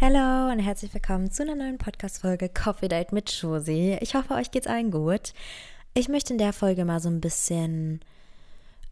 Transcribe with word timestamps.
Hallo 0.00 0.50
und 0.50 0.58
herzlich 0.58 0.92
willkommen 0.92 1.30
zu 1.30 1.44
einer 1.44 1.54
neuen 1.54 1.78
Podcast-Folge 1.78 2.48
Coffee 2.48 2.88
Date 2.88 3.12
mit 3.12 3.30
Josie. 3.30 3.96
Ich 4.00 4.16
hoffe, 4.16 4.34
euch 4.34 4.50
geht's 4.50 4.66
allen 4.66 4.90
gut. 4.90 5.32
Ich 5.94 6.08
möchte 6.08 6.32
in 6.32 6.38
der 6.38 6.52
Folge 6.52 6.84
mal 6.84 6.98
so 6.98 7.08
ein 7.08 7.20
bisschen 7.20 8.00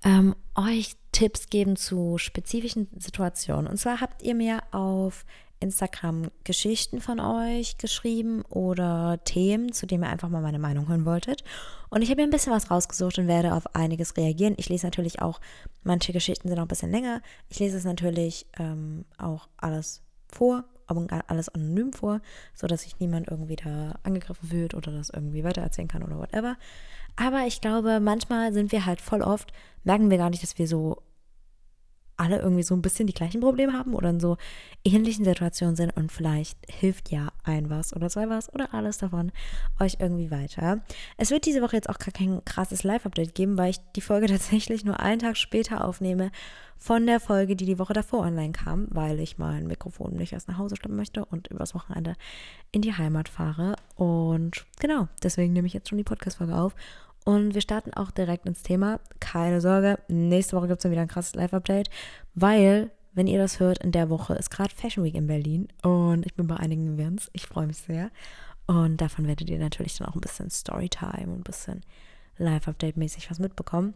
ähm, 0.04 0.37
euch 0.54 0.95
Tipps 1.11 1.49
geben 1.49 1.75
zu 1.75 2.19
spezifischen 2.19 2.87
Situationen. 2.96 3.67
Und 3.67 3.79
zwar 3.79 4.01
habt 4.01 4.23
ihr 4.23 4.37
mir 4.37 4.61
auf 4.71 5.27
Instagram 5.59 6.30
Geschichten 6.45 7.00
von 7.00 7.19
euch 7.19 7.79
geschrieben 7.79 8.43
oder 8.43 9.19
Themen, 9.25 9.73
zu 9.73 9.87
denen 9.87 10.05
ihr 10.05 10.09
einfach 10.09 10.29
mal 10.29 10.41
meine 10.41 10.61
Meinung 10.61 10.87
hören 10.87 11.05
wolltet. 11.05 11.43
Und 11.91 12.03
ich 12.03 12.11
habe 12.11 12.23
mir 12.23 12.29
ein 12.29 12.32
bisschen 12.32 12.53
was 12.53 12.71
rausgesucht 12.71 13.19
und 13.19 13.27
werde 13.27 13.55
auf 13.55 13.75
einiges 13.75 14.16
reagieren. 14.16 14.55
Ich 14.57 14.69
lese 14.69 14.87
natürlich 14.87 15.21
auch, 15.21 15.41
manche 15.82 16.12
Geschichten 16.12 16.48
sind 16.48 16.59
auch 16.61 16.62
ein 16.64 16.69
bisschen 16.69 16.93
länger. 16.93 17.23
Ich 17.48 17.59
lese 17.59 17.77
es 17.77 17.84
natürlich 17.84 18.46
ähm, 18.57 19.05
auch 19.19 19.48
alles 19.57 20.00
vor 20.29 20.64
alles 21.27 21.48
anonym 21.48 21.93
vor, 21.93 22.20
sodass 22.54 22.82
sich 22.82 22.98
niemand 22.98 23.29
irgendwie 23.29 23.57
da 23.57 23.94
angegriffen 24.03 24.48
fühlt 24.48 24.75
oder 24.75 24.93
das 24.93 25.11
irgendwie 25.11 25.44
weitererzählen 25.44 25.89
kann 25.89 26.03
oder 26.03 26.18
whatever. 26.18 26.57
Aber 27.17 27.46
ich 27.46 27.61
glaube, 27.61 28.00
manchmal 28.00 28.53
sind 28.53 28.72
wir 28.72 28.86
halt 28.86 29.00
voll 29.00 29.22
oft, 29.22 29.53
merken 29.84 30.11
wir 30.11 30.18
gar 30.18 30.31
nicht, 30.31 30.43
dass 30.43 30.58
wir 30.58 30.67
so 30.67 31.03
alle 32.22 32.39
irgendwie 32.39 32.62
so 32.62 32.75
ein 32.75 32.83
bisschen 32.83 33.08
die 33.08 33.14
gleichen 33.14 33.41
Probleme 33.41 33.72
haben 33.72 33.94
oder 33.94 34.11
in 34.11 34.20
so 34.20 34.36
ähnlichen 34.84 35.25
Situationen 35.25 35.75
sind 35.75 35.91
und 35.97 36.12
vielleicht 36.12 36.56
hilft 36.70 37.11
ja 37.11 37.33
ein 37.42 37.69
was 37.69 37.95
oder 37.95 38.08
zwei 38.08 38.28
was 38.28 38.53
oder 38.55 38.72
alles 38.72 38.98
davon 38.98 39.33
euch 39.81 39.97
irgendwie 39.98 40.31
weiter. 40.31 40.83
Es 41.17 41.33
wird 41.33 41.47
diese 41.47 41.62
Woche 41.62 41.77
jetzt 41.77 41.89
auch 41.89 41.98
gar 41.98 42.12
kein 42.12 42.45
krasses 42.45 42.84
Live-Update 42.84 43.34
geben, 43.34 43.58
weil 43.58 43.70
ich 43.70 43.78
die 43.97 44.00
Folge 44.00 44.27
tatsächlich 44.28 44.84
nur 44.84 45.00
einen 45.00 45.19
Tag 45.19 45.36
später 45.36 45.84
aufnehme 45.84 46.31
von 46.78 47.06
der 47.06 47.19
Folge, 47.19 47.56
die 47.56 47.67
die 47.67 47.78
Woche 47.78 47.92
davor 47.92 48.20
online 48.20 48.53
kam, 48.53 48.86
weil 48.91 49.19
ich 49.20 49.39
mein 49.39 49.67
Mikrofon 49.67 50.14
nicht 50.14 50.33
erst 50.33 50.48
nach 50.48 50.59
Hause 50.59 50.77
schleppen 50.77 50.97
möchte 50.97 51.25
und 51.25 51.48
übers 51.48 51.75
Wochenende 51.75 52.14
in 52.70 52.83
die 52.83 52.95
Heimat 52.95 53.28
fahre. 53.28 53.77
Und 53.97 54.65
genau, 54.81 55.09
deswegen 55.23 55.53
nehme 55.53 55.67
ich 55.67 55.75
jetzt 55.75 55.89
schon 55.89 55.98
die 55.98 56.05
Podcast-Folge 56.05 56.56
auf 56.56 56.75
und 57.25 57.55
wir 57.55 57.61
starten 57.61 57.92
auch 57.95 58.11
direkt 58.11 58.47
ins 58.47 58.62
Thema. 58.62 59.01
Keine 59.20 59.61
Sorge, 59.61 59.98
nächste 60.09 60.56
Woche 60.56 60.69
gibt 60.69 60.78
es 60.78 60.83
dann 60.83 60.92
wieder 60.92 61.03
ein 61.03 61.09
krasses 61.09 61.34
Live-Update, 61.34 61.91
weil, 62.34 62.91
wenn 63.15 63.27
ihr 63.27 63.39
das 63.39 63.61
hört, 63.61 63.78
in 63.78 63.92
der 63.92 64.11
Woche 64.11 64.34
ist 64.34 64.51
gerade 64.51 64.75
Fashion 64.75 65.05
Week 65.05 65.15
in 65.15 65.27
Berlin 65.27 65.69
und 65.83 66.27
ich 66.27 66.34
bin 66.34 66.47
bei 66.47 66.56
einigen 66.56 66.95
Events. 66.95 67.31
Ich 67.33 67.47
freue 67.47 67.67
mich 67.67 67.78
sehr. 67.78 68.11
Und 68.67 69.00
davon 69.00 69.27
werdet 69.27 69.50
ihr 69.50 69.59
natürlich 69.59 69.98
dann 69.98 70.09
auch 70.09 70.15
ein 70.15 70.20
bisschen 70.20 70.50
Storytime 70.50 71.27
und 71.27 71.41
ein 71.41 71.43
bisschen 71.43 71.83
Live-Update-mäßig 72.39 73.31
was 73.31 73.39
mitbekommen. 73.39 73.95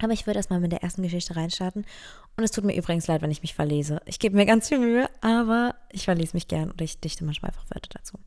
Aber 0.00 0.12
ich 0.12 0.26
würde 0.26 0.38
erstmal 0.38 0.60
mit 0.60 0.72
der 0.72 0.82
ersten 0.82 1.02
Geschichte 1.02 1.36
reinstarten. 1.36 1.84
Und 2.36 2.44
es 2.44 2.52
tut 2.52 2.64
mir 2.64 2.76
übrigens 2.76 3.06
leid, 3.06 3.22
wenn 3.22 3.30
ich 3.30 3.42
mich 3.42 3.54
verlese. 3.54 4.00
Ich 4.06 4.18
gebe 4.18 4.36
mir 4.36 4.46
ganz 4.46 4.68
viel 4.68 4.78
Mühe, 4.78 5.08
aber 5.20 5.74
ich 5.90 6.04
verlese 6.04 6.36
mich 6.36 6.48
gern 6.48 6.70
und 6.70 6.80
ich 6.80 7.00
dichte 7.00 7.24
manchmal 7.24 7.50
einfach 7.50 7.64
Wörter 7.70 7.90
dazu. 7.92 8.18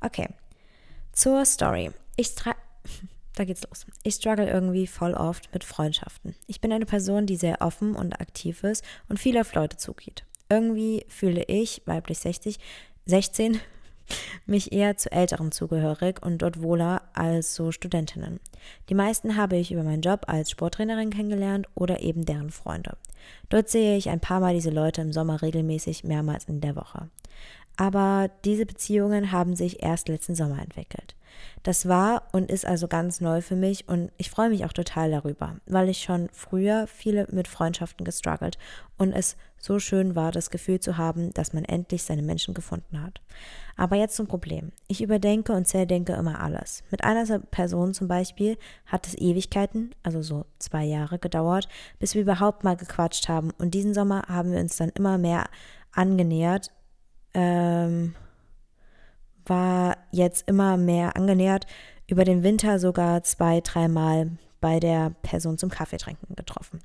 Okay, 0.00 0.28
zur 1.12 1.44
Story. 1.44 1.92
Ich, 2.16 2.34
da 3.38 3.44
geht's 3.44 3.62
los. 3.68 3.86
Ich 4.02 4.14
struggle 4.14 4.48
irgendwie 4.48 4.86
voll 4.86 5.14
oft 5.14 5.52
mit 5.52 5.64
Freundschaften. 5.64 6.34
Ich 6.46 6.60
bin 6.60 6.72
eine 6.72 6.86
Person, 6.86 7.26
die 7.26 7.36
sehr 7.36 7.60
offen 7.60 7.94
und 7.94 8.20
aktiv 8.20 8.64
ist 8.64 8.84
und 9.08 9.18
viel 9.18 9.38
auf 9.38 9.54
Leute 9.54 9.76
zugeht. 9.76 10.24
Irgendwie 10.48 11.04
fühle 11.08 11.44
ich, 11.44 11.82
weiblich 11.84 12.18
60, 12.18 12.58
16, 13.06 13.60
mich 14.46 14.72
eher 14.72 14.96
zu 14.96 15.12
Älteren 15.12 15.52
zugehörig 15.52 16.22
und 16.22 16.38
dort 16.38 16.62
wohler 16.62 17.02
als 17.14 17.54
so 17.54 17.70
Studentinnen. 17.70 18.40
Die 18.88 18.94
meisten 18.94 19.36
habe 19.36 19.56
ich 19.56 19.70
über 19.70 19.82
meinen 19.82 20.02
Job 20.02 20.24
als 20.26 20.50
Sporttrainerin 20.50 21.10
kennengelernt 21.10 21.66
oder 21.74 22.00
eben 22.00 22.24
deren 22.24 22.50
Freunde. 22.50 22.96
Dort 23.48 23.68
sehe 23.68 23.96
ich 23.96 24.08
ein 24.08 24.20
paar 24.20 24.40
Mal 24.40 24.54
diese 24.54 24.70
Leute 24.70 25.02
im 25.02 25.12
Sommer 25.12 25.42
regelmäßig 25.42 26.04
mehrmals 26.04 26.44
in 26.44 26.60
der 26.60 26.76
Woche. 26.76 27.08
Aber 27.76 28.30
diese 28.44 28.66
Beziehungen 28.66 29.30
haben 29.30 29.54
sich 29.54 29.82
erst 29.82 30.08
letzten 30.08 30.34
Sommer 30.34 30.60
entwickelt. 30.60 31.14
Das 31.62 31.88
war 31.88 32.24
und 32.32 32.50
ist 32.50 32.66
also 32.66 32.88
ganz 32.88 33.20
neu 33.20 33.40
für 33.40 33.56
mich 33.56 33.88
und 33.88 34.10
ich 34.16 34.30
freue 34.30 34.50
mich 34.50 34.64
auch 34.64 34.72
total 34.72 35.10
darüber, 35.10 35.56
weil 35.66 35.88
ich 35.88 36.02
schon 36.02 36.28
früher 36.32 36.86
viele 36.86 37.26
mit 37.30 37.48
Freundschaften 37.48 38.04
gestruggelt 38.04 38.58
und 38.96 39.12
es 39.12 39.36
so 39.60 39.78
schön 39.78 40.14
war, 40.14 40.32
das 40.32 40.50
Gefühl 40.50 40.80
zu 40.80 40.96
haben, 40.98 41.32
dass 41.34 41.52
man 41.52 41.64
endlich 41.64 42.04
seine 42.04 42.22
Menschen 42.22 42.54
gefunden 42.54 43.02
hat. 43.02 43.20
Aber 43.76 43.96
jetzt 43.96 44.16
zum 44.16 44.26
Problem. 44.26 44.72
Ich 44.86 45.02
überdenke 45.02 45.52
und 45.52 45.66
zerdenke 45.66 46.12
immer 46.14 46.40
alles. 46.40 46.82
Mit 46.90 47.04
einer 47.04 47.38
Person 47.38 47.94
zum 47.94 48.08
Beispiel 48.08 48.56
hat 48.86 49.06
es 49.06 49.16
Ewigkeiten, 49.16 49.94
also 50.02 50.22
so 50.22 50.46
zwei 50.58 50.84
Jahre 50.84 51.18
gedauert, 51.18 51.68
bis 51.98 52.14
wir 52.14 52.22
überhaupt 52.22 52.64
mal 52.64 52.76
gequatscht 52.76 53.28
haben 53.28 53.50
und 53.58 53.74
diesen 53.74 53.94
Sommer 53.94 54.22
haben 54.28 54.52
wir 54.52 54.60
uns 54.60 54.76
dann 54.76 54.90
immer 54.90 55.18
mehr 55.18 55.46
angenähert. 55.92 56.70
Ähm, 57.34 58.14
war 59.48 59.96
jetzt 60.10 60.48
immer 60.48 60.76
mehr 60.76 61.16
angenähert, 61.16 61.66
über 62.06 62.24
den 62.24 62.42
Winter 62.42 62.78
sogar 62.78 63.22
zwei, 63.22 63.60
dreimal 63.60 64.30
bei 64.60 64.80
der 64.80 65.10
Person 65.22 65.58
zum 65.58 65.70
Kaffeetrinken 65.70 66.34
getroffen. 66.34 66.80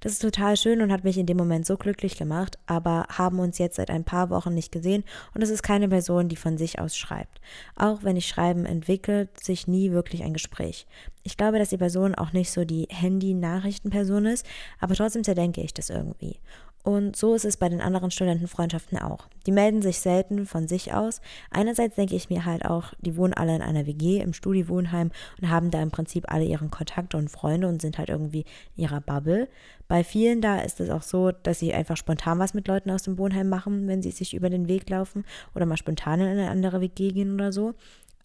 Das 0.00 0.12
ist 0.12 0.22
total 0.22 0.56
schön 0.56 0.80
und 0.80 0.92
hat 0.92 1.02
mich 1.02 1.18
in 1.18 1.26
dem 1.26 1.36
Moment 1.36 1.66
so 1.66 1.76
glücklich 1.76 2.16
gemacht, 2.16 2.58
aber 2.66 3.06
haben 3.08 3.40
uns 3.40 3.58
jetzt 3.58 3.76
seit 3.76 3.90
ein 3.90 4.04
paar 4.04 4.30
Wochen 4.30 4.54
nicht 4.54 4.70
gesehen 4.70 5.02
und 5.34 5.42
es 5.42 5.50
ist 5.50 5.62
keine 5.62 5.88
Person, 5.88 6.28
die 6.28 6.36
von 6.36 6.56
sich 6.56 6.78
aus 6.78 6.96
schreibt. 6.96 7.40
Auch 7.74 8.04
wenn 8.04 8.16
ich 8.16 8.28
schreiben 8.28 8.64
entwickelt 8.64 9.42
sich 9.42 9.66
nie 9.66 9.90
wirklich 9.90 10.22
ein 10.22 10.32
Gespräch. 10.32 10.86
Ich 11.24 11.36
glaube, 11.36 11.58
dass 11.58 11.70
die 11.70 11.78
Person 11.78 12.14
auch 12.14 12.32
nicht 12.32 12.52
so 12.52 12.64
die 12.64 12.86
Handy-Nachrichtenperson 12.90 14.26
ist, 14.26 14.46
aber 14.78 14.94
trotzdem 14.94 15.24
zerdenke 15.24 15.60
ich 15.60 15.74
das 15.74 15.90
irgendwie. 15.90 16.38
Und 16.84 17.16
so 17.16 17.34
ist 17.34 17.44
es 17.44 17.56
bei 17.56 17.68
den 17.68 17.80
anderen 17.80 18.10
Studentenfreundschaften 18.10 18.98
auch. 18.98 19.26
Die 19.46 19.52
melden 19.52 19.82
sich 19.82 19.98
selten 19.98 20.46
von 20.46 20.68
sich 20.68 20.94
aus. 20.94 21.20
Einerseits 21.50 21.96
denke 21.96 22.14
ich 22.14 22.30
mir 22.30 22.44
halt 22.44 22.64
auch, 22.64 22.94
die 23.00 23.16
wohnen 23.16 23.34
alle 23.34 23.54
in 23.54 23.62
einer 23.62 23.86
WG 23.86 24.20
im 24.20 24.32
Studiwohnheim 24.32 25.10
und 25.40 25.50
haben 25.50 25.70
da 25.70 25.82
im 25.82 25.90
Prinzip 25.90 26.32
alle 26.32 26.44
ihren 26.44 26.70
Kontakte 26.70 27.16
und 27.16 27.30
Freunde 27.30 27.68
und 27.68 27.82
sind 27.82 27.98
halt 27.98 28.08
irgendwie 28.08 28.44
in 28.76 28.84
ihrer 28.84 29.00
Bubble. 29.00 29.48
Bei 29.88 30.04
vielen 30.04 30.40
da 30.40 30.60
ist 30.60 30.80
es 30.80 30.88
auch 30.90 31.02
so, 31.02 31.32
dass 31.32 31.58
sie 31.58 31.74
einfach 31.74 31.96
spontan 31.96 32.38
was 32.38 32.54
mit 32.54 32.68
Leuten 32.68 32.90
aus 32.90 33.02
dem 33.02 33.18
Wohnheim 33.18 33.48
machen, 33.48 33.88
wenn 33.88 34.02
sie 34.02 34.10
sich 34.10 34.34
über 34.34 34.48
den 34.48 34.68
Weg 34.68 34.88
laufen 34.88 35.24
oder 35.54 35.66
mal 35.66 35.76
spontan 35.76 36.20
in 36.20 36.28
eine 36.28 36.50
andere 36.50 36.80
WG 36.80 37.10
gehen 37.10 37.34
oder 37.34 37.52
so. 37.52 37.74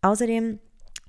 Außerdem 0.02 0.60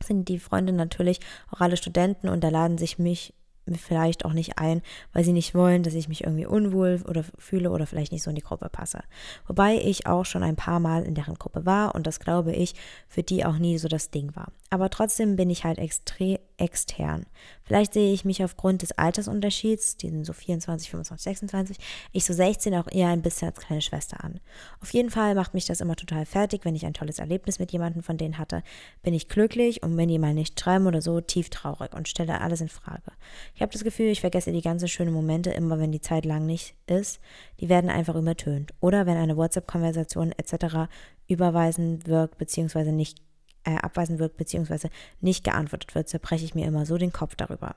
sind 0.02 0.28
die 0.28 0.38
Freunde 0.38 0.72
natürlich 0.72 1.20
auch 1.50 1.60
alle 1.60 1.76
Studenten 1.76 2.28
und 2.28 2.42
da 2.42 2.48
laden 2.48 2.78
sich 2.78 2.98
mich 2.98 3.34
vielleicht 3.72 4.24
auch 4.24 4.32
nicht 4.32 4.58
ein, 4.58 4.82
weil 5.12 5.24
sie 5.24 5.32
nicht 5.32 5.54
wollen, 5.54 5.82
dass 5.82 5.94
ich 5.94 6.08
mich 6.08 6.24
irgendwie 6.24 6.46
unwohl 6.46 7.02
oder 7.08 7.24
fühle 7.38 7.70
oder 7.70 7.86
vielleicht 7.86 8.12
nicht 8.12 8.22
so 8.22 8.30
in 8.30 8.36
die 8.36 8.42
Gruppe 8.42 8.68
passe. 8.68 9.00
Wobei 9.46 9.76
ich 9.76 10.06
auch 10.06 10.24
schon 10.24 10.42
ein 10.42 10.56
paar 10.56 10.80
Mal 10.80 11.04
in 11.04 11.14
deren 11.14 11.34
Gruppe 11.34 11.64
war 11.64 11.94
und 11.94 12.06
das 12.06 12.20
glaube 12.20 12.52
ich 12.52 12.74
für 13.08 13.22
die 13.22 13.44
auch 13.44 13.58
nie 13.58 13.78
so 13.78 13.88
das 13.88 14.10
Ding 14.10 14.36
war. 14.36 14.52
Aber 14.70 14.90
trotzdem 14.90 15.36
bin 15.36 15.50
ich 15.50 15.64
halt 15.64 15.78
extrem 15.78 16.38
extern. 16.56 17.26
Vielleicht 17.62 17.94
sehe 17.94 18.12
ich 18.12 18.24
mich 18.24 18.44
aufgrund 18.44 18.82
des 18.82 18.92
Altersunterschieds, 18.92 19.96
die 19.96 20.10
sind 20.10 20.24
so 20.24 20.32
24, 20.32 20.90
25, 20.90 21.24
26, 21.24 21.76
ich 22.12 22.24
so 22.24 22.32
16 22.32 22.74
auch 22.74 22.88
eher 22.90 23.08
ein 23.08 23.22
bisschen 23.22 23.48
als 23.48 23.60
kleine 23.60 23.82
Schwester 23.82 24.22
an. 24.22 24.40
Auf 24.80 24.92
jeden 24.92 25.10
Fall 25.10 25.34
macht 25.34 25.54
mich 25.54 25.64
das 25.66 25.80
immer 25.80 25.96
total 25.96 26.26
fertig, 26.26 26.64
wenn 26.64 26.74
ich 26.74 26.86
ein 26.86 26.94
tolles 26.94 27.18
Erlebnis 27.18 27.58
mit 27.58 27.72
jemandem 27.72 28.02
von 28.02 28.18
denen 28.18 28.38
hatte, 28.38 28.62
bin 29.02 29.14
ich 29.14 29.28
glücklich 29.28 29.82
und 29.82 29.96
wenn 29.96 30.08
die 30.08 30.18
mal 30.18 30.34
nicht 30.34 30.58
schreiben 30.60 30.86
oder 30.86 31.02
so, 31.02 31.20
tief 31.20 31.50
traurig 31.50 31.94
und 31.94 32.08
stelle 32.08 32.40
alles 32.40 32.60
in 32.60 32.68
Frage. 32.68 33.12
Ich 33.54 33.62
habe 33.62 33.72
das 33.72 33.84
Gefühl, 33.84 34.06
ich 34.06 34.20
vergesse 34.20 34.52
die 34.52 34.62
ganzen 34.62 34.88
schönen 34.88 35.12
Momente 35.12 35.50
immer, 35.50 35.78
wenn 35.78 35.92
die 35.92 36.00
Zeit 36.00 36.24
lang 36.24 36.46
nicht 36.46 36.74
ist. 36.86 37.20
Die 37.60 37.68
werden 37.68 37.90
einfach 37.90 38.14
übertönt. 38.14 38.72
Oder 38.80 39.06
wenn 39.06 39.16
eine 39.16 39.36
WhatsApp-Konversation 39.36 40.32
etc. 40.32 40.90
überweisen 41.26 42.06
wirkt, 42.06 42.38
beziehungsweise 42.38 42.92
nicht 42.92 43.18
äh, 43.64 43.76
abweisen 43.76 44.18
wirkt, 44.18 44.36
beziehungsweise 44.36 44.90
nicht 45.20 45.44
geantwortet 45.44 45.94
wird, 45.94 46.08
zerbreche 46.08 46.44
ich 46.44 46.54
mir 46.54 46.66
immer 46.66 46.86
so 46.86 46.96
den 46.96 47.12
Kopf 47.12 47.34
darüber. 47.36 47.76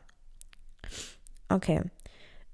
Okay. 1.49 1.81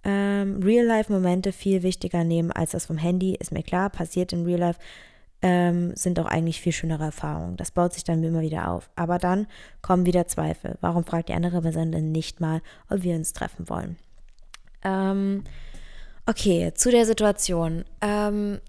Ähm, 0.04 0.62
Real-Life-Momente 0.62 1.52
viel 1.52 1.84
wichtiger 1.84 2.24
nehmen 2.24 2.52
als 2.52 2.72
das 2.72 2.86
vom 2.86 2.98
Handy, 2.98 3.36
ist 3.36 3.52
mir 3.52 3.64
klar, 3.64 3.90
passiert 3.90 4.34
in 4.34 4.46
Real-Life 4.46 4.80
ähm, 5.44 5.94
sind 5.96 6.20
auch 6.20 6.26
eigentlich 6.26 6.62
viel 6.62 6.72
schönere 6.72 7.04
Erfahrungen. 7.04 7.58
Das 7.58 7.72
baut 7.72 7.94
sich 7.94 8.06
dann 8.06 8.24
immer 8.24 8.42
wieder 8.42 8.70
auf. 8.70 8.90
Aber 8.96 9.20
dann 9.20 9.46
kommen 9.82 10.06
wieder 10.06 10.26
Zweifel. 10.26 10.78
Warum 10.80 11.04
fragt 11.04 11.28
die 11.28 11.34
andere 11.34 11.62
Person 11.62 11.92
denn 11.92 12.14
nicht 12.14 12.40
mal, 12.40 12.62
ob 12.90 13.04
wir 13.04 13.14
uns 13.16 13.34
treffen 13.34 13.68
wollen? 13.68 13.98
Ähm, 14.84 15.44
okay, 16.26 16.72
zu 16.74 16.92
der 16.92 17.06
Situation. 17.06 17.84
Ähm, 18.00 18.62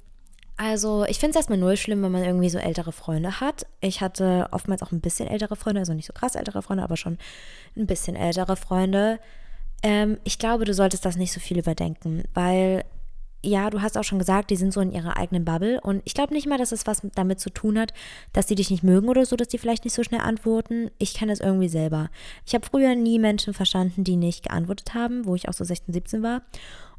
also, 0.56 1.04
ich 1.04 1.18
finde 1.18 1.30
es 1.30 1.36
erstmal 1.36 1.58
null 1.58 1.76
schlimm, 1.76 2.02
wenn 2.02 2.12
man 2.12 2.24
irgendwie 2.24 2.48
so 2.48 2.58
ältere 2.58 2.92
Freunde 2.92 3.40
hat. 3.40 3.66
Ich 3.80 4.00
hatte 4.00 4.48
oftmals 4.52 4.82
auch 4.82 4.92
ein 4.92 5.00
bisschen 5.00 5.28
ältere 5.28 5.56
Freunde, 5.56 5.80
also 5.80 5.94
nicht 5.94 6.06
so 6.06 6.12
krass 6.12 6.36
ältere 6.36 6.62
Freunde, 6.62 6.84
aber 6.84 6.96
schon 6.96 7.18
ein 7.76 7.86
bisschen 7.86 8.14
ältere 8.14 8.56
Freunde. 8.56 9.18
Ähm, 9.82 10.18
ich 10.22 10.38
glaube, 10.38 10.64
du 10.64 10.72
solltest 10.72 11.04
das 11.04 11.16
nicht 11.16 11.32
so 11.32 11.40
viel 11.40 11.58
überdenken, 11.58 12.22
weil 12.34 12.84
ja, 13.44 13.68
du 13.68 13.82
hast 13.82 13.98
auch 13.98 14.04
schon 14.04 14.18
gesagt, 14.18 14.50
die 14.50 14.56
sind 14.56 14.72
so 14.72 14.80
in 14.80 14.90
ihrer 14.92 15.16
eigenen 15.16 15.44
Bubble. 15.44 15.80
Und 15.80 16.02
ich 16.04 16.14
glaube 16.14 16.32
nicht 16.32 16.46
mal, 16.46 16.56
dass 16.58 16.72
es 16.72 16.86
was 16.86 17.02
damit 17.14 17.40
zu 17.40 17.50
tun 17.50 17.78
hat, 17.78 17.92
dass 18.32 18.46
die 18.46 18.54
dich 18.54 18.70
nicht 18.70 18.82
mögen 18.82 19.08
oder 19.08 19.26
so, 19.26 19.36
dass 19.36 19.48
die 19.48 19.58
vielleicht 19.58 19.84
nicht 19.84 19.94
so 19.94 20.02
schnell 20.02 20.22
antworten. 20.22 20.90
Ich 20.98 21.14
kenne 21.14 21.32
das 21.32 21.40
irgendwie 21.40 21.68
selber. 21.68 22.08
Ich 22.46 22.54
habe 22.54 22.64
früher 22.64 22.94
nie 22.94 23.18
Menschen 23.18 23.52
verstanden, 23.52 24.02
die 24.02 24.16
nicht 24.16 24.44
geantwortet 24.44 24.94
haben, 24.94 25.26
wo 25.26 25.34
ich 25.34 25.48
auch 25.48 25.52
so 25.52 25.64
16, 25.64 25.92
17 25.92 26.22
war. 26.22 26.42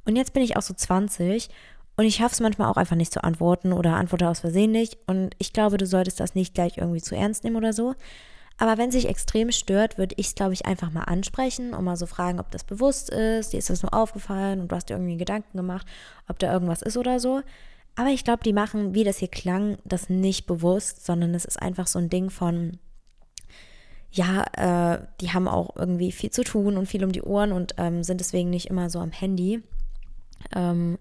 Und 0.05 0.15
jetzt 0.15 0.33
bin 0.33 0.43
ich 0.43 0.55
auch 0.55 0.61
so 0.61 0.73
20 0.73 1.49
Und 1.97 2.05
ich 2.05 2.15
schaffe 2.15 2.33
es 2.33 2.39
manchmal 2.41 2.69
auch 2.69 2.77
einfach 2.77 2.95
nicht 2.95 3.13
zu 3.13 3.23
antworten 3.23 3.71
oder 3.71 3.95
antworte 3.95 4.27
aus 4.27 4.41
Versehen 4.41 4.71
nicht. 4.71 4.97
Und 5.07 5.33
ich 5.37 5.53
glaube, 5.53 5.77
du 5.77 5.85
solltest 5.85 6.19
das 6.19 6.35
nicht 6.35 6.53
gleich 6.53 6.77
irgendwie 6.77 7.01
zu 7.01 7.15
ernst 7.15 7.43
nehmen 7.43 7.55
oder 7.55 7.73
so. 7.73 7.95
Aber 8.57 8.77
wenn 8.77 8.91
sich 8.91 9.07
extrem 9.07 9.51
stört, 9.51 9.97
würde 9.97 10.15
ich 10.17 10.27
es, 10.27 10.35
glaube 10.35 10.53
ich, 10.53 10.65
einfach 10.65 10.91
mal 10.91 11.03
ansprechen 11.03 11.73
und 11.73 11.83
mal 11.83 11.97
so 11.97 12.05
fragen, 12.05 12.39
ob 12.39 12.51
das 12.51 12.63
bewusst 12.63 13.09
ist, 13.09 13.51
dir 13.51 13.57
ist 13.57 13.69
das 13.69 13.83
nur 13.83 13.93
aufgefallen 13.93 14.61
und 14.61 14.71
du 14.71 14.75
hast 14.75 14.89
dir 14.89 14.93
irgendwie 14.93 15.17
Gedanken 15.17 15.57
gemacht, 15.57 15.85
ob 16.29 16.39
da 16.39 16.51
irgendwas 16.51 16.81
ist 16.81 16.95
oder 16.95 17.19
so. 17.19 17.41
Aber 17.95 18.09
ich 18.09 18.23
glaube, 18.23 18.43
die 18.43 18.53
machen, 18.53 18.93
wie 18.93 19.03
das 19.03 19.17
hier 19.17 19.27
klang, 19.27 19.77
das 19.83 20.09
nicht 20.09 20.47
bewusst, 20.47 21.05
sondern 21.05 21.33
es 21.33 21.45
ist 21.45 21.61
einfach 21.61 21.87
so 21.87 21.99
ein 21.99 22.09
Ding 22.09 22.29
von, 22.29 22.77
ja, 24.11 24.43
äh, 24.53 25.05
die 25.21 25.31
haben 25.31 25.47
auch 25.47 25.75
irgendwie 25.75 26.11
viel 26.11 26.31
zu 26.31 26.43
tun 26.43 26.77
und 26.77 26.87
viel 26.87 27.03
um 27.03 27.11
die 27.11 27.23
Ohren 27.23 27.51
und 27.51 27.75
ähm, 27.77 28.03
sind 28.03 28.19
deswegen 28.21 28.49
nicht 28.49 28.67
immer 28.67 28.89
so 28.89 28.99
am 28.99 29.11
Handy. 29.11 29.63
Ähm, 30.53 30.97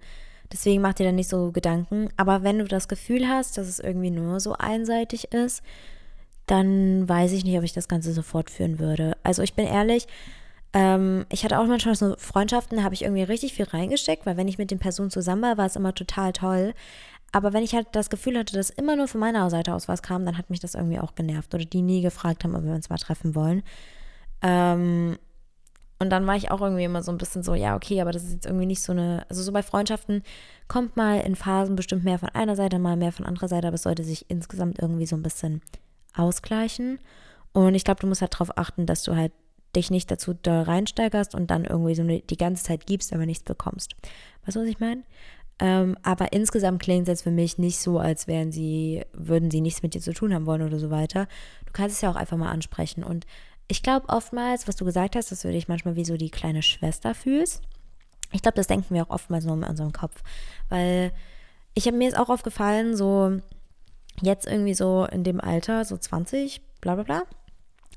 deswegen 0.55 0.81
macht 0.81 1.01
dir 1.01 1.07
dann 1.07 1.17
nicht 1.17 1.29
so 1.29 1.51
Gedanken. 1.53 2.09
Aber 2.17 2.43
wenn 2.43 2.59
du 2.59 2.65
das 2.65 2.89
Gefühl 2.89 3.29
hast, 3.29 3.59
dass 3.59 3.67
es 3.67 3.81
irgendwie 3.81 4.11
nur 4.11 4.41
so 4.41 4.55
einseitig 4.55 5.33
ist, 5.33 5.63
dann 6.47 7.09
weiß 7.09 7.33
ich 7.33 7.45
nicht, 7.45 7.59
ob 7.59 7.65
ich 7.65 7.73
das 7.73 7.89
Ganze 7.89 8.13
so 8.13 8.23
fortführen 8.23 8.79
würde. 8.79 9.17
Also 9.23 9.43
ich 9.43 9.55
bin 9.55 9.67
ehrlich, 9.67 10.07
ähm, 10.73 11.27
ich 11.31 11.45
hatte 11.45 11.59
auch 11.59 11.67
manchmal 11.67 11.97
so 11.97 12.15
Freundschaften, 12.19 12.79
da 12.79 12.85
habe 12.85 12.95
ich 12.95 13.03
irgendwie 13.03 13.23
richtig 13.23 13.55
viel 13.55 13.65
reingesteckt, 13.65 14.27
weil 14.27 14.37
wenn 14.37 14.49
ich 14.49 14.59
mit 14.59 14.71
den 14.71 14.79
Personen 14.79 15.11
zusammen 15.11 15.43
war, 15.43 15.59
war 15.59 15.67
es 15.67 15.77
immer 15.77 15.95
total 15.95 16.33
toll. 16.33 16.75
Aber 17.33 17.53
wenn 17.53 17.65
ich 17.65 17.75
halt 17.75 17.89
das 17.93 18.11
Gefühl 18.11 18.39
hatte, 18.39 18.55
dass 18.55 18.71
immer 18.71 18.95
nur 18.95 19.09
von 19.09 19.21
meiner 19.21 19.51
Seite 19.51 19.75
aus 19.75 19.89
was 19.89 20.03
kam, 20.03 20.25
dann 20.25 20.39
hat 20.39 20.51
mich 20.51 20.61
das 20.61 20.77
irgendwie 20.77 21.01
auch 21.01 21.17
genervt. 21.17 21.53
Oder 21.53 21.65
die 21.65 21.83
nie 21.83 22.01
gefragt 22.01 22.45
haben, 22.45 22.55
ob 22.55 22.63
wir 22.63 22.75
uns 22.75 22.91
mal 22.91 22.99
treffen 22.99 23.35
wollen. 23.35 23.65
Ähm, 24.41 25.19
und 26.05 26.11
dann 26.11 26.27
war 26.27 26.37
ich 26.37 26.51
auch 26.51 26.61
irgendwie 26.61 26.85
immer 26.85 27.03
so 27.03 27.11
ein 27.11 27.17
bisschen 27.17 27.43
so, 27.43 27.55
ja, 27.55 27.75
okay, 27.75 28.03
aber 28.03 28.13
das 28.13 28.25
ist 28.25 28.33
jetzt 28.33 28.47
irgendwie 28.47 28.67
nicht 28.67 28.83
so 28.83 28.93
eine, 28.93 29.25
also 29.31 29.43
so 29.43 29.53
bei 29.53 29.63
Freundschaften 29.63 30.23
kommt 30.69 30.99
mal 30.99 31.21
in 31.21 31.35
Phasen 31.35 31.77
bestimmt 31.77 32.05
mehr 32.05 32.19
von 32.19 32.29
einer 32.29 32.57
Seite, 32.57 32.79
mal 32.79 32.97
mehr 32.97 33.11
von 33.11 33.25
anderer 33.25 33.49
Seite, 33.49 33.67
aber 33.67 33.77
es 33.77 33.85
sollte 33.85 34.05
sich 34.05 34.27
insgesamt 34.29 34.79
irgendwie 34.79 35.07
so 35.07 35.17
ein 35.17 35.23
bisschen 35.23 35.63
ausgleichen. 36.15 36.99
Und 37.53 37.75
ich 37.75 37.85
glaube, 37.85 38.01
du 38.01 38.07
musst 38.07 38.21
halt 38.21 38.35
darauf 38.35 38.59
achten, 38.59 38.85
dass 38.85 39.03
du 39.03 39.17
halt 39.17 39.33
dich 39.75 39.91
nicht 39.91 40.11
dazu 40.11 40.35
da 40.35 40.63
reinsteigerst 40.63 41.35
und 41.35 41.51
dann 41.51 41.65
irgendwie 41.65 41.95
so 41.95 42.05
die 42.05 42.37
ganze 42.37 42.65
Zeit 42.65 42.87
gibst, 42.87 43.13
aber 43.15 43.25
nichts 43.25 43.45
bekommst. 43.45 43.95
Weißt 44.45 44.57
du, 44.57 44.61
was 44.61 44.69
ich 44.69 44.81
meine? 44.81 45.05
Ähm, 45.59 45.97
aber 46.03 46.33
insgesamt 46.33 46.83
klingt 46.83 47.03
es 47.03 47.09
jetzt 47.09 47.23
für 47.23 47.31
mich 47.31 47.57
nicht 47.57 47.79
so, 47.79 47.99
als 47.99 48.27
wären 48.27 48.53
sie, 48.53 49.05
würden 49.15 49.51
sie 49.51 49.61
nichts 49.61 49.83
mit 49.83 49.95
dir 49.95 50.01
zu 50.01 50.13
tun 50.13 50.35
haben 50.35 50.47
wollen 50.47 50.63
oder 50.63 50.79
so 50.79 50.91
weiter. 50.91 51.29
Du 51.65 51.73
kannst 51.73 51.97
es 51.97 52.03
ja 52.03 52.11
auch 52.11 52.17
einfach 52.17 52.37
mal 52.37 52.51
ansprechen. 52.51 53.05
Und 53.05 53.25
ich 53.69 53.83
glaube 53.83 54.09
oftmals, 54.09 54.69
was 54.69 54.77
du 54.77 54.85
gesagt 54.85 55.17
hast, 55.17 55.31
dass 55.31 55.43
du 55.43 55.51
dich 55.51 55.69
manchmal 55.69 55.97
wie 55.97 56.05
so 56.05 56.17
die 56.17 56.31
kleine 56.31 56.63
Schwester 56.63 57.15
fühlst. 57.15 57.63
Ich 58.33 58.43
glaube, 58.43 58.57
das 58.57 58.67
denken 58.67 58.95
wir 58.95 59.05
auch 59.05 59.11
oftmals 59.11 59.45
nur 59.45 59.57
in 59.57 59.65
unserem 59.65 59.93
Kopf. 59.93 60.23
Weil 60.69 61.13
ich 61.75 61.87
habe 61.87 61.97
mir 61.97 62.05
jetzt 62.05 62.19
auch 62.19 62.29
aufgefallen, 62.29 62.97
so 62.97 63.41
jetzt 64.21 64.47
irgendwie 64.47 64.75
so 64.75 65.07
in 65.11 65.25
dem 65.25 65.41
Alter, 65.41 65.85
so 65.85 65.97
20, 65.97 66.61
bla 66.81 66.95
bla 66.95 67.05
bla, 67.05 67.23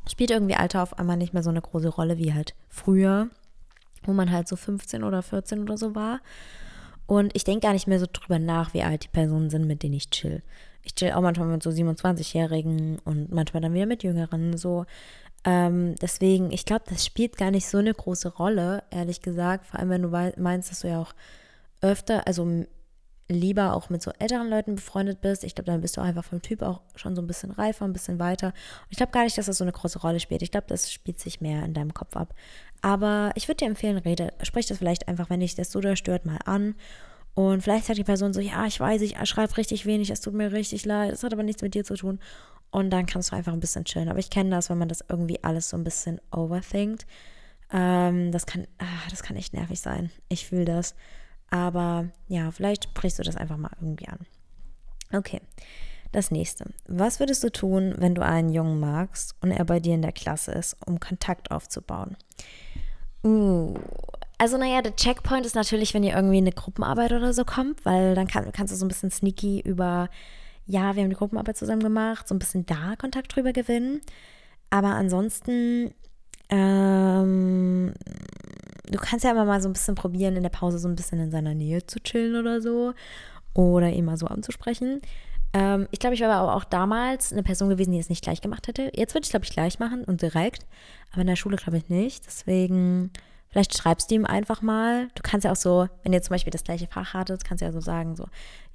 spielt 0.10 0.32
irgendwie 0.32 0.56
Alter 0.56 0.84
auf 0.84 0.98
einmal 0.98 1.18
nicht 1.18 1.34
mehr 1.34 1.44
so 1.44 1.50
eine 1.50 1.62
große 1.62 1.90
Rolle 1.90 2.18
wie 2.18 2.34
halt 2.34 2.56
früher, 2.70 3.30
wo 4.04 4.14
man 4.14 4.32
halt 4.32 4.48
so 4.48 4.56
15 4.56 5.04
oder 5.04 5.22
14 5.22 5.62
oder 5.62 5.78
so 5.78 5.96
war. 5.96 6.22
Und 7.08 7.36
ich 7.36 7.44
denke 7.44 7.66
gar 7.66 7.74
nicht 7.74 7.88
mehr 7.88 8.00
so 8.00 8.08
drüber 8.12 8.38
nach, 8.40 8.74
wie 8.74 8.84
alt 8.84 9.06
die 9.06 9.10
Personen 9.10 9.50
sind, 9.50 9.66
mit 9.66 9.82
denen 9.82 9.96
ich 9.96 10.10
chill. 10.10 10.44
Ich 10.84 10.96
chill 10.96 11.12
auch 11.12 11.22
manchmal 11.22 11.48
mit 11.48 11.64
so 11.64 11.70
27-Jährigen 11.70 13.00
und 13.06 13.32
manchmal 13.32 13.62
dann 13.62 13.74
wieder 13.74 13.86
mit 13.86 14.04
Jüngeren. 14.04 14.58
So. 14.58 14.86
Ähm, 15.48 15.96
deswegen, 16.02 16.52
ich 16.52 16.66
glaube, 16.66 16.84
das 16.90 17.06
spielt 17.06 17.38
gar 17.38 17.52
nicht 17.52 17.68
so 17.68 17.78
eine 17.78 17.94
große 17.94 18.36
Rolle, 18.36 18.84
ehrlich 18.92 19.22
gesagt. 19.22 19.66
Vor 19.66 19.80
allem, 19.80 19.90
wenn 19.90 20.02
du 20.02 20.10
meinst, 20.10 20.70
dass 20.70 20.82
du 20.82 20.90
ja 20.90 21.00
auch 21.00 21.14
öfter, 21.80 22.28
also 22.28 22.66
lieber 23.30 23.74
auch 23.74 23.90
mit 23.90 24.02
so 24.02 24.12
älteren 24.20 24.50
Leuten 24.50 24.76
befreundet 24.76 25.22
bist. 25.22 25.46
Ich 25.46 25.56
glaube, 25.56 25.72
dann 25.72 25.80
bist 25.80 25.96
du 25.96 26.02
einfach 26.02 26.26
vom 26.26 26.42
Typ 26.42 26.62
auch 26.62 26.82
schon 26.98 27.16
so 27.16 27.22
ein 27.22 27.28
bisschen 27.28 27.52
reifer, 27.52 27.86
ein 27.86 27.94
bisschen 27.94 28.20
weiter. 28.20 28.48
Und 28.48 28.88
ich 28.90 28.98
glaube 28.98 29.14
gar 29.14 29.24
nicht, 29.24 29.38
dass 29.38 29.46
das 29.46 29.58
so 29.58 29.64
eine 29.64 29.72
große 29.72 30.00
Rolle 30.00 30.20
spielt. 30.20 30.42
Ich 30.42 30.52
glaube, 30.52 30.68
das 30.68 30.92
spielt 30.92 31.20
sich 31.20 31.40
mehr 31.40 31.64
in 31.64 31.74
deinem 31.74 31.94
Kopf 31.94 32.18
ab. 32.18 32.34
Aber 32.82 33.32
ich 33.36 33.48
würde 33.48 33.58
dir 33.58 33.68
empfehlen, 33.68 33.98
rede, 33.98 34.34
sprich 34.44 34.66
das 34.66 34.80
vielleicht 34.80 35.08
einfach, 35.08 35.30
wenn 35.30 35.40
dich 35.40 35.56
das 35.56 35.72
so 35.72 35.82
stört, 35.96 36.26
mal 36.26 36.40
an. 36.44 36.76
Und 37.36 37.62
vielleicht 37.62 37.86
sagt 37.86 38.00
die 38.00 38.04
Person 38.04 38.34
so, 38.34 38.42
ja, 38.42 38.66
ich 38.66 38.80
weiß, 38.82 39.02
ich 39.02 39.16
schreibe 39.26 39.56
richtig 39.56 39.86
wenig, 39.86 40.10
es 40.10 40.22
tut 40.22 40.34
mir 40.34 40.52
richtig 40.52 40.86
leid, 40.86 41.14
es 41.14 41.24
hat 41.24 41.32
aber 41.32 41.44
nichts 41.44 41.62
mit 41.62 41.74
dir 41.74 41.86
zu 41.86 41.96
tun. 41.96 42.20
Und 42.72 42.90
dann 42.90 43.06
kannst 43.06 43.32
du 43.32 43.36
einfach 43.36 43.54
ein 43.54 43.60
bisschen 43.60 43.86
chillen. 43.86 44.10
Aber 44.10 44.20
ich 44.20 44.30
kenne 44.30 44.50
das, 44.50 44.70
wenn 44.70 44.78
man 44.78 44.90
das 44.90 45.04
irgendwie 45.08 45.44
alles 45.44 45.70
so 45.70 45.78
ein 45.78 45.84
bisschen 45.84 46.20
overthinkt. 46.32 47.06
Ähm, 47.72 48.32
das, 48.32 48.46
kann, 48.46 48.68
ach, 48.78 49.10
das 49.10 49.24
kann 49.24 49.38
echt 49.38 49.54
nervig 49.54 49.80
sein. 49.80 50.12
Ich 50.30 50.48
fühle 50.48 50.66
das. 50.66 50.96
Aber 51.50 52.10
ja, 52.28 52.52
vielleicht 52.52 52.86
sprichst 52.86 53.20
du 53.20 53.24
das 53.24 53.38
einfach 53.38 53.58
mal 53.58 53.72
irgendwie 53.80 54.08
an. 54.08 54.20
Okay, 55.14 55.42
das 56.12 56.32
nächste. 56.32 56.66
Was 56.88 57.20
würdest 57.20 57.44
du 57.44 57.52
tun, 57.52 57.96
wenn 57.98 58.16
du 58.16 58.24
einen 58.24 58.50
Jungen 58.50 58.80
magst 58.80 59.36
und 59.42 59.52
er 59.52 59.64
bei 59.66 59.80
dir 59.80 59.94
in 59.94 60.02
der 60.02 60.12
Klasse 60.12 60.52
ist, 60.52 60.76
um 60.86 61.00
Kontakt 61.00 61.52
aufzubauen? 61.52 62.18
Uh, 63.24 63.74
also 64.38 64.58
naja, 64.58 64.82
der 64.82 64.96
Checkpoint 64.96 65.46
ist 65.46 65.56
natürlich, 65.56 65.94
wenn 65.94 66.04
ihr 66.04 66.16
irgendwie 66.16 66.38
in 66.38 66.44
eine 66.44 66.54
Gruppenarbeit 66.54 67.12
oder 67.12 67.34
so 67.34 67.44
kommt, 67.44 67.86
weil 67.86 68.14
dann 68.16 68.28
kann, 68.28 68.52
kannst 68.52 68.74
du 68.74 68.78
so 68.78 68.86
ein 68.86 68.90
bisschen 68.90 69.12
sneaky 69.12 69.62
über, 69.62 70.10
ja, 70.68 70.96
wir 70.96 71.04
haben 71.04 71.10
die 71.10 71.16
Gruppenarbeit 71.16 71.58
zusammen 71.58 71.82
gemacht, 71.82 72.28
so 72.28 72.36
ein 72.36 72.40
bisschen 72.40 72.66
da 72.66 72.96
Kontakt 72.98 73.36
drüber 73.36 73.54
gewinnen. 73.54 74.02
Aber 74.70 74.90
ansonsten, 74.90 75.94
ähm, 76.50 77.94
du 78.90 78.98
kannst 79.00 79.24
ja 79.24 79.32
immer 79.32 79.46
mal 79.46 79.62
so 79.62 79.70
ein 79.70 79.74
bisschen 79.74 79.96
probieren, 79.96 80.36
in 80.36 80.44
der 80.44 80.50
Pause 80.50 80.78
so 80.78 80.88
ein 80.88 80.96
bisschen 80.96 81.20
in 81.20 81.32
seiner 81.32 81.56
Nähe 81.56 81.86
zu 81.86 82.00
chillen 82.00 82.36
oder 82.36 82.62
so. 82.62 82.94
Oder 83.54 83.90
ihn 83.90 84.06
mal 84.06 84.18
so 84.18 84.28
anzusprechen. 84.28 85.02
Ähm, 85.54 85.88
ich 85.92 86.00
glaube, 86.00 86.16
ich 86.16 86.22
war 86.22 86.30
aber 86.32 86.56
auch 86.56 86.66
damals 86.66 87.32
eine 87.32 87.44
Person 87.44 87.70
gewesen, 87.70 87.92
die 87.92 88.00
es 88.00 88.10
nicht 88.10 88.24
gleich 88.24 88.42
gemacht 88.42 88.68
hätte. 88.68 88.92
Jetzt 88.94 89.14
würde 89.16 89.26
ich, 89.26 89.32
glaube 89.32 89.46
ich, 89.46 89.52
gleich 89.52 89.80
machen 89.80 90.04
und 90.04 90.22
direkt. 90.22 90.66
Aber 91.12 91.22
in 91.22 91.28
der 91.28 91.38
Schule, 91.38 91.58
glaube 91.58 91.78
ich, 91.78 91.90
nicht. 91.90 92.26
Deswegen, 92.28 93.12
vielleicht 93.50 93.78
schreibst 93.78 94.12
du 94.12 94.16
ihm 94.16 94.26
einfach 94.26 94.62
mal. 94.62 95.08
Du 95.16 95.22
kannst 95.24 95.46
ja 95.46 95.52
auch 95.52 95.58
so, 95.58 95.88
wenn 96.04 96.14
ihr 96.14 96.22
zum 96.22 96.34
Beispiel 96.34 96.52
das 96.52 96.64
gleiche 96.64 96.88
Fach 96.88 97.14
hattet, 97.14 97.44
kannst 97.46 97.62
du 97.62 97.66
ja 97.66 97.72
so 97.72 97.80
sagen, 97.80 98.16
so, 98.16 98.26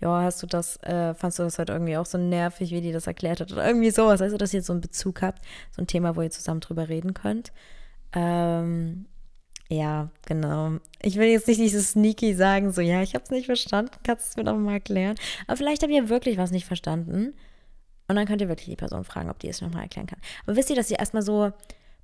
ja, 0.00 0.22
hast 0.22 0.42
du 0.42 0.46
das, 0.46 0.76
äh, 0.82 1.14
fandst 1.14 1.38
du 1.38 1.42
das 1.42 1.58
halt 1.58 1.68
irgendwie 1.68 1.96
auch 1.96 2.06
so 2.06 2.18
nervig, 2.18 2.70
wie 2.70 2.80
die 2.80 2.92
das 2.92 3.06
erklärt 3.06 3.40
hat? 3.40 3.52
Oder 3.52 3.66
irgendwie 3.66 3.90
sowas. 3.90 4.22
Also, 4.22 4.36
dass 4.36 4.54
ihr 4.54 4.62
so 4.62 4.72
einen 4.72 4.80
Bezug 4.80 5.22
habt, 5.22 5.44
so 5.70 5.82
ein 5.82 5.86
Thema, 5.86 6.16
wo 6.16 6.22
ihr 6.22 6.30
zusammen 6.30 6.60
drüber 6.60 6.88
reden 6.88 7.14
könnt. 7.14 7.52
Ähm, 8.14 9.06
ja, 9.68 10.10
genau. 10.26 10.78
Ich 11.00 11.16
will 11.16 11.28
jetzt 11.28 11.48
nicht 11.48 11.60
dieses 11.60 11.92
sneaky 11.92 12.34
sagen, 12.34 12.72
so, 12.72 12.80
ja, 12.82 13.02
ich 13.02 13.14
habe 13.14 13.24
es 13.24 13.30
nicht 13.30 13.46
verstanden, 13.46 13.92
kannst 14.04 14.26
du 14.26 14.30
es 14.30 14.36
mir 14.36 14.44
doch 14.44 14.58
mal 14.58 14.74
erklären. 14.74 15.16
Aber 15.46 15.56
vielleicht 15.56 15.82
habt 15.82 15.92
ihr 15.92 16.08
wirklich 16.08 16.36
was 16.36 16.50
nicht 16.50 16.66
verstanden. 16.66 17.34
Und 18.08 18.16
dann 18.16 18.26
könnt 18.26 18.42
ihr 18.42 18.48
wirklich 18.48 18.68
die 18.68 18.76
Person 18.76 19.04
fragen, 19.04 19.30
ob 19.30 19.38
die 19.38 19.48
es 19.48 19.62
nochmal 19.62 19.84
erklären 19.84 20.06
kann. 20.06 20.20
Aber 20.44 20.56
wisst 20.56 20.68
ihr, 20.68 20.76
dass 20.76 20.90
ihr 20.90 20.98
erstmal 20.98 21.22
so 21.22 21.52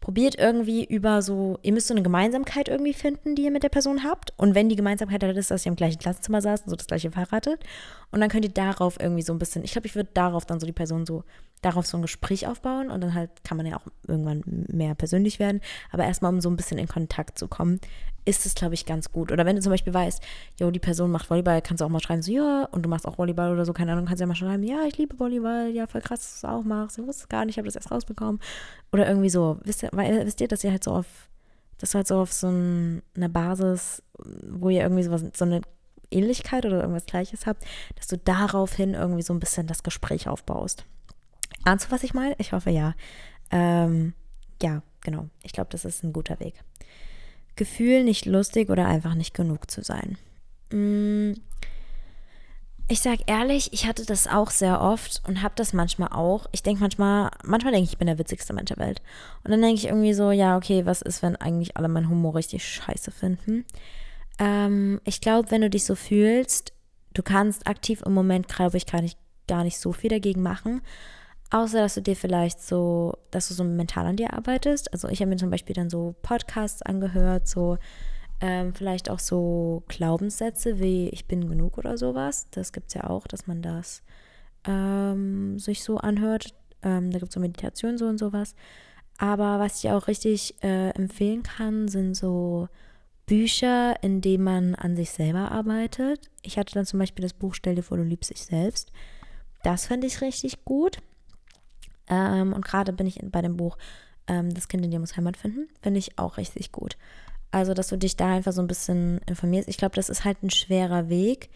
probiert 0.01 0.39
irgendwie 0.39 0.85
über 0.85 1.23
so, 1.23 1.59
ihr 1.63 1.73
müsst 1.73 1.89
so 1.89 1.95
eine 1.95 2.03
Gemeinsamkeit 2.03 2.69
irgendwie 2.69 2.95
finden, 2.95 3.35
die 3.35 3.43
ihr 3.43 3.51
mit 3.51 3.63
der 3.63 3.69
Person 3.69 4.05
habt. 4.05 4.33
Und 4.37 4.55
wenn 4.55 4.69
die 4.69 4.77
Gemeinsamkeit 4.77 5.23
halt 5.23 5.37
ist, 5.37 5.51
dass 5.51 5.67
ihr 5.67 5.71
im 5.71 5.77
gleichen 5.77 5.99
Klassenzimmer 5.99 6.41
saßt 6.41 6.65
und 6.65 6.71
so 6.71 6.77
das 6.77 6.87
gleiche 6.87 7.11
verheiratet. 7.11 7.63
Und 8.11 8.21
dann 8.21 8.31
könnt 8.31 8.45
ihr 8.45 8.53
darauf 8.53 8.99
irgendwie 9.01 9.23
so 9.23 9.33
ein 9.33 9.39
bisschen, 9.39 9.65
ich 9.65 9.73
glaube, 9.73 9.87
ich 9.87 9.95
würde 9.95 10.11
darauf 10.15 10.47
dann 10.47 10.61
so 10.61 10.67
die 10.67 10.73
Person 10.73 11.05
so, 11.05 11.25
darauf 11.61 11.87
so 11.87 11.97
ein 11.99 12.03
Gespräch 12.03 12.47
aufbauen 12.47 12.91
und 12.91 13.01
dann 13.01 13.15
halt 13.15 13.31
kann 13.45 13.57
man 13.57 13.67
ja 13.67 13.77
auch 13.77 13.87
irgendwann 14.07 14.43
mehr 14.69 14.95
persönlich 14.95 15.39
werden. 15.39 15.61
Aber 15.91 16.05
erstmal, 16.05 16.33
um 16.33 16.41
so 16.41 16.51
ein 16.51 16.57
bisschen 16.57 16.79
in 16.79 16.89
Kontakt 16.89 17.39
zu 17.39 17.49
kommen, 17.49 17.81
ist 18.25 18.45
es, 18.45 18.55
glaube 18.55 18.75
ich, 18.75 18.85
ganz 18.85 19.11
gut. 19.11 19.33
Oder 19.33 19.47
wenn 19.47 19.57
du 19.57 19.63
zum 19.63 19.73
Beispiel 19.73 19.95
weißt, 19.95 20.23
jo, 20.61 20.71
die 20.71 20.79
Person 20.79 21.11
macht 21.11 21.31
Volleyball, 21.31 21.63
kannst 21.63 21.81
du 21.81 21.87
auch 21.87 21.89
mal 21.89 22.01
schreiben, 22.01 22.21
so, 22.21 22.31
ja, 22.31 22.69
und 22.71 22.83
du 22.83 22.89
machst 22.89 23.07
auch 23.07 23.17
Volleyball 23.17 23.53
oder 23.53 23.65
so, 23.65 23.73
keine 23.73 23.93
Ahnung, 23.93 24.05
kannst 24.05 24.21
du 24.21 24.25
ja 24.25 24.27
mal 24.27 24.35
schreiben, 24.35 24.63
ja, 24.63 24.85
ich 24.87 24.99
liebe 24.99 25.19
Volleyball, 25.19 25.71
ja, 25.71 25.87
voll 25.87 26.03
krass, 26.03 26.21
dass 26.21 26.41
du 26.41 26.47
es 26.47 26.53
auch 26.53 26.63
machst, 26.63 26.99
ich 26.99 27.07
wusste 27.07 27.23
es 27.23 27.29
gar 27.29 27.45
nicht, 27.47 27.55
ich 27.55 27.59
habe 27.59 27.67
das 27.67 27.77
erst 27.77 27.91
rausbekommen. 27.91 28.41
Oder 28.93 29.09
irgendwie 29.09 29.31
so, 29.31 29.59
wisst 29.65 29.83
ihr, 29.83 29.89
weil, 29.93 30.27
wisst 30.27 30.41
ihr, 30.43 30.49
dass 30.49 30.63
ihr 30.63 30.71
halt 30.71 30.85
so 30.85 30.93
auf, 30.93 31.07
das 31.79 31.95
halt 31.95 32.07
so 32.07 32.21
auf 32.21 32.33
so 32.33 32.49
ein, 32.49 33.03
eine 33.17 33.31
Basis, 33.31 34.03
wo 34.51 34.69
ihr 34.69 34.83
irgendwie 34.83 35.05
sowas, 35.05 35.25
so 35.35 35.45
eine 35.47 35.63
Ähnlichkeit 36.11 36.67
oder 36.67 36.81
irgendwas 36.81 37.07
Gleiches 37.07 37.47
habt, 37.47 37.65
dass 37.97 38.09
du 38.09 38.19
daraufhin 38.19 38.95
irgendwie 38.95 39.23
so 39.23 39.33
ein 39.33 39.41
bisschen 39.41 39.67
das 39.67 39.83
Gespräch 39.83 40.29
aufbaust. 40.29 40.85
Ahnst 41.65 41.87
du, 41.87 41.91
was 41.91 42.03
ich 42.03 42.15
meine? 42.15 42.35
Ich 42.39 42.53
hoffe 42.53 42.71
ja. 42.71 42.95
Ähm, 43.51 44.15
ja, 44.63 44.83
genau. 45.01 45.29
Ich 45.43 45.53
glaube, 45.53 45.71
das 45.71 45.85
ist 45.85 46.03
ein 46.03 46.13
guter 46.13 46.41
Weg. 46.41 46.55
Gefühl, 47.57 48.05
nicht 48.05 48.27
lustig 48.27 48.71
oder 48.71 48.87
einfach 48.87 49.15
nicht 49.15 49.35
genug 49.35 49.71
zu 49.71 49.83
sein. 49.83 50.17
Mm, 50.71 51.33
ich 52.91 53.01
sag 53.01 53.21
ehrlich, 53.27 53.73
ich 53.75 53.87
hatte 53.87 54.07
das 54.07 54.27
auch 54.27 54.51
sehr 54.51 54.81
oft 54.81 55.23
und 55.27 55.43
habe 55.43 55.55
das 55.57 55.75
manchmal 55.75 56.09
auch. 56.09 56.47
Ich 56.53 56.63
denke 56.63 56.81
manchmal, 56.81 57.31
manchmal 57.45 57.73
denke 57.73 57.85
ich, 57.85 57.93
ich 57.93 57.99
bin 57.99 58.07
der 58.07 58.19
witzigste 58.19 58.55
Mensch 58.55 58.71
der 58.71 58.79
Welt. 58.79 59.03
Und 59.45 59.51
dann 59.51 59.61
denke 59.61 59.77
ich 59.77 59.87
irgendwie 59.87 60.15
so, 60.15 60.31
ja, 60.31 60.57
okay, 60.57 60.87
was 60.87 61.03
ist, 61.03 61.23
wenn 61.23 61.37
eigentlich 61.37 61.77
alle 61.77 61.89
meinen 61.89 62.09
Humor 62.09 62.35
richtig 62.35 62.67
scheiße 62.67 63.11
finden? 63.11 63.67
Ähm, 64.39 65.03
ich 65.05 65.21
glaube, 65.21 65.51
wenn 65.51 65.61
du 65.61 65.69
dich 65.69 65.85
so 65.85 65.95
fühlst, 65.97 66.73
du 67.13 67.23
kannst 67.23 67.67
aktiv 67.67 68.03
im 68.07 68.15
Moment, 68.15 68.49
glaube 68.49 68.79
ich, 68.79 68.87
gar 68.87 69.03
nicht, 69.03 69.19
gar 69.47 69.65
nicht 69.65 69.79
so 69.79 69.93
viel 69.93 70.09
dagegen 70.09 70.43
machen. 70.43 70.81
Außer, 71.51 71.79
dass 71.81 71.95
du 71.95 72.03
dir 72.03 72.17
vielleicht 72.17 72.61
so, 72.63 73.15
dass 73.31 73.49
du 73.49 73.55
so 73.55 73.65
mental 73.65 74.07
an 74.07 74.17
dir 74.17 74.35
arbeitest. 74.35 74.93
Also 74.93 75.09
ich 75.09 75.21
habe 75.21 75.31
mir 75.31 75.37
zum 75.37 75.51
Beispiel 75.51 75.75
dann 75.75 75.91
so 75.91 76.15
Podcasts 76.23 76.83
angehört, 76.83 77.49
so 77.49 77.79
Ähm, 78.41 78.75
vielleicht 78.75 79.11
auch 79.11 79.19
so 79.21 79.83
Glaubenssätze 79.89 80.79
wie 80.79 81.09
ich 81.11 81.27
bin 81.27 81.49
genug 81.49 81.79
oder 81.79 81.99
sowas. 81.99 82.47
Das 82.53 82.73
gibt 82.73 82.89
es 82.89 82.95
ja 82.95 83.11
auch, 83.11 83.27
dass 83.27 83.47
man 83.49 83.63
das 83.63 84.03
ähm, 84.67 85.59
sich 85.59 85.83
so 85.85 85.99
anhört. 85.99 86.55
Ähm, 86.83 87.11
da 87.11 87.19
gibt 87.19 87.31
es 87.31 87.35
so 87.35 87.41
Meditation 87.41 87.99
so 87.99 88.07
und 88.07 88.19
sowas. 88.19 88.55
Aber 89.19 89.59
was 89.59 89.83
ich 89.83 89.91
auch 89.91 90.09
richtig 90.09 90.55
äh, 90.63 90.91
empfehlen 90.91 91.43
kann, 91.43 91.89
sind 91.89 92.15
so 92.15 92.69
Bücher, 93.27 94.03
in 94.03 94.21
denen 94.21 94.45
man 94.45 94.75
an 94.77 94.97
sich 94.97 95.11
selber 95.11 95.51
arbeitet. 95.53 96.31
Ich 96.43 96.59
hatte 96.59 96.75
dann 96.75 96.87
zum 96.87 97.01
Beispiel 97.01 97.25
das 97.25 97.35
Buch 97.35 97.55
Stell 97.55 97.75
dir 97.77 97.83
vor, 97.83 97.99
du 97.99 98.05
liebst 98.05 98.31
dich 98.31 98.45
selbst. 98.45 98.93
Das 99.63 99.87
fand 99.87 100.05
ich 100.05 100.21
richtig 100.23 100.65
gut. 100.65 100.99
Ähm, 102.09 102.53
und 102.53 102.65
gerade 102.65 102.93
bin 102.93 103.07
ich 103.07 103.21
bei 103.23 103.43
dem 103.43 103.57
Buch 103.57 103.77
ähm, 104.27 104.55
Das 104.55 104.69
Kind 104.69 104.85
in 104.85 104.91
dir 104.91 105.01
muss 105.01 105.17
Heimat 105.17 105.37
finden. 105.37 105.69
Finde 105.83 105.99
ich 105.99 106.19
auch 106.19 106.37
richtig 106.37 106.73
gut. 106.73 106.97
Also, 107.51 107.75
dass 107.75 107.89
du 107.89 107.97
dich 107.97 108.17
da 108.17 108.35
einfach 108.35 108.53
so 108.53 108.61
ein 108.61 108.67
bisschen 108.69 109.21
informierst. 109.27 109.69
Ich 109.69 109.79
glaube, 109.79 109.97
das 109.97 110.11
ist 110.11 110.25
halt 110.25 110.43
ein 110.43 110.51
schwerer 110.51 111.09
Weg. 111.09 111.49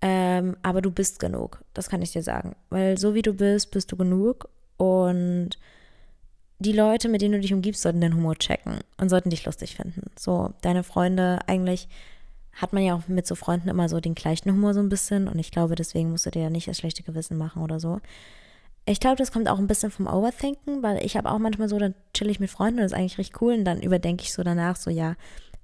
Ähm, 0.00 0.56
aber 0.62 0.82
du 0.82 0.90
bist 0.90 1.18
genug. 1.18 1.64
Das 1.72 1.88
kann 1.88 2.02
ich 2.02 2.12
dir 2.12 2.22
sagen. 2.22 2.56
Weil 2.70 2.98
so 2.98 3.14
wie 3.14 3.22
du 3.22 3.32
bist, 3.32 3.70
bist 3.70 3.90
du 3.90 3.96
genug. 3.96 4.48
Und 4.76 5.58
die 6.58 6.72
Leute, 6.72 7.08
mit 7.08 7.22
denen 7.22 7.32
du 7.34 7.40
dich 7.40 7.52
umgibst, 7.52 7.82
sollten 7.82 8.00
deinen 8.00 8.14
Humor 8.14 8.36
checken 8.36 8.80
und 8.98 9.08
sollten 9.08 9.30
dich 9.30 9.44
lustig 9.44 9.76
finden. 9.76 10.10
So, 10.16 10.52
deine 10.62 10.82
Freunde, 10.82 11.40
eigentlich 11.46 11.88
hat 12.52 12.72
man 12.72 12.84
ja 12.84 12.94
auch 12.94 13.08
mit 13.08 13.26
so 13.26 13.34
Freunden 13.34 13.68
immer 13.68 13.88
so 13.88 13.98
den 14.00 14.14
gleichen 14.14 14.52
Humor 14.52 14.74
so 14.74 14.80
ein 14.80 14.88
bisschen. 14.88 15.26
Und 15.26 15.38
ich 15.38 15.50
glaube, 15.50 15.74
deswegen 15.74 16.10
musst 16.10 16.26
du 16.26 16.30
dir 16.30 16.42
ja 16.42 16.50
nicht 16.50 16.68
das 16.68 16.78
schlechte 16.78 17.02
Gewissen 17.02 17.36
machen 17.36 17.62
oder 17.62 17.80
so. 17.80 18.00
Ich 18.86 19.00
glaube, 19.00 19.16
das 19.16 19.32
kommt 19.32 19.48
auch 19.48 19.58
ein 19.58 19.66
bisschen 19.66 19.90
vom 19.90 20.06
Overthinken, 20.06 20.82
weil 20.82 21.04
ich 21.04 21.16
habe 21.16 21.30
auch 21.30 21.38
manchmal 21.38 21.68
so, 21.68 21.78
dann 21.78 21.94
chill 22.12 22.28
ich 22.28 22.40
mit 22.40 22.50
Freunden 22.50 22.80
und 22.80 22.82
das 22.82 22.92
ist 22.92 22.98
eigentlich 22.98 23.18
richtig 23.18 23.40
cool 23.40 23.54
und 23.54 23.64
dann 23.64 23.80
überdenke 23.80 24.22
ich 24.22 24.32
so 24.32 24.42
danach 24.42 24.76
so, 24.76 24.90
ja, 24.90 25.16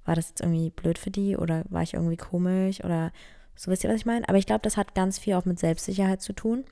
war 0.05 0.15
das 0.15 0.29
jetzt 0.29 0.41
irgendwie 0.41 0.71
blöd 0.71 0.97
für 0.97 1.11
die 1.11 1.37
oder 1.37 1.63
war 1.69 1.83
ich 1.83 1.93
irgendwie 1.93 2.17
komisch 2.17 2.83
oder 2.83 3.11
so, 3.55 3.69
wisst 3.69 3.83
ihr, 3.83 3.91
was 3.91 3.97
ich 3.97 4.05
meine? 4.07 4.27
Aber 4.27 4.39
ich 4.39 4.47
glaube, 4.47 4.61
das 4.63 4.75
hat 4.75 4.95
ganz 4.95 5.19
viel 5.19 5.35
auch 5.35 5.45
mit 5.45 5.59
Selbstsicherheit 5.59 6.21
zu 6.21 6.33
tun. 6.33 6.63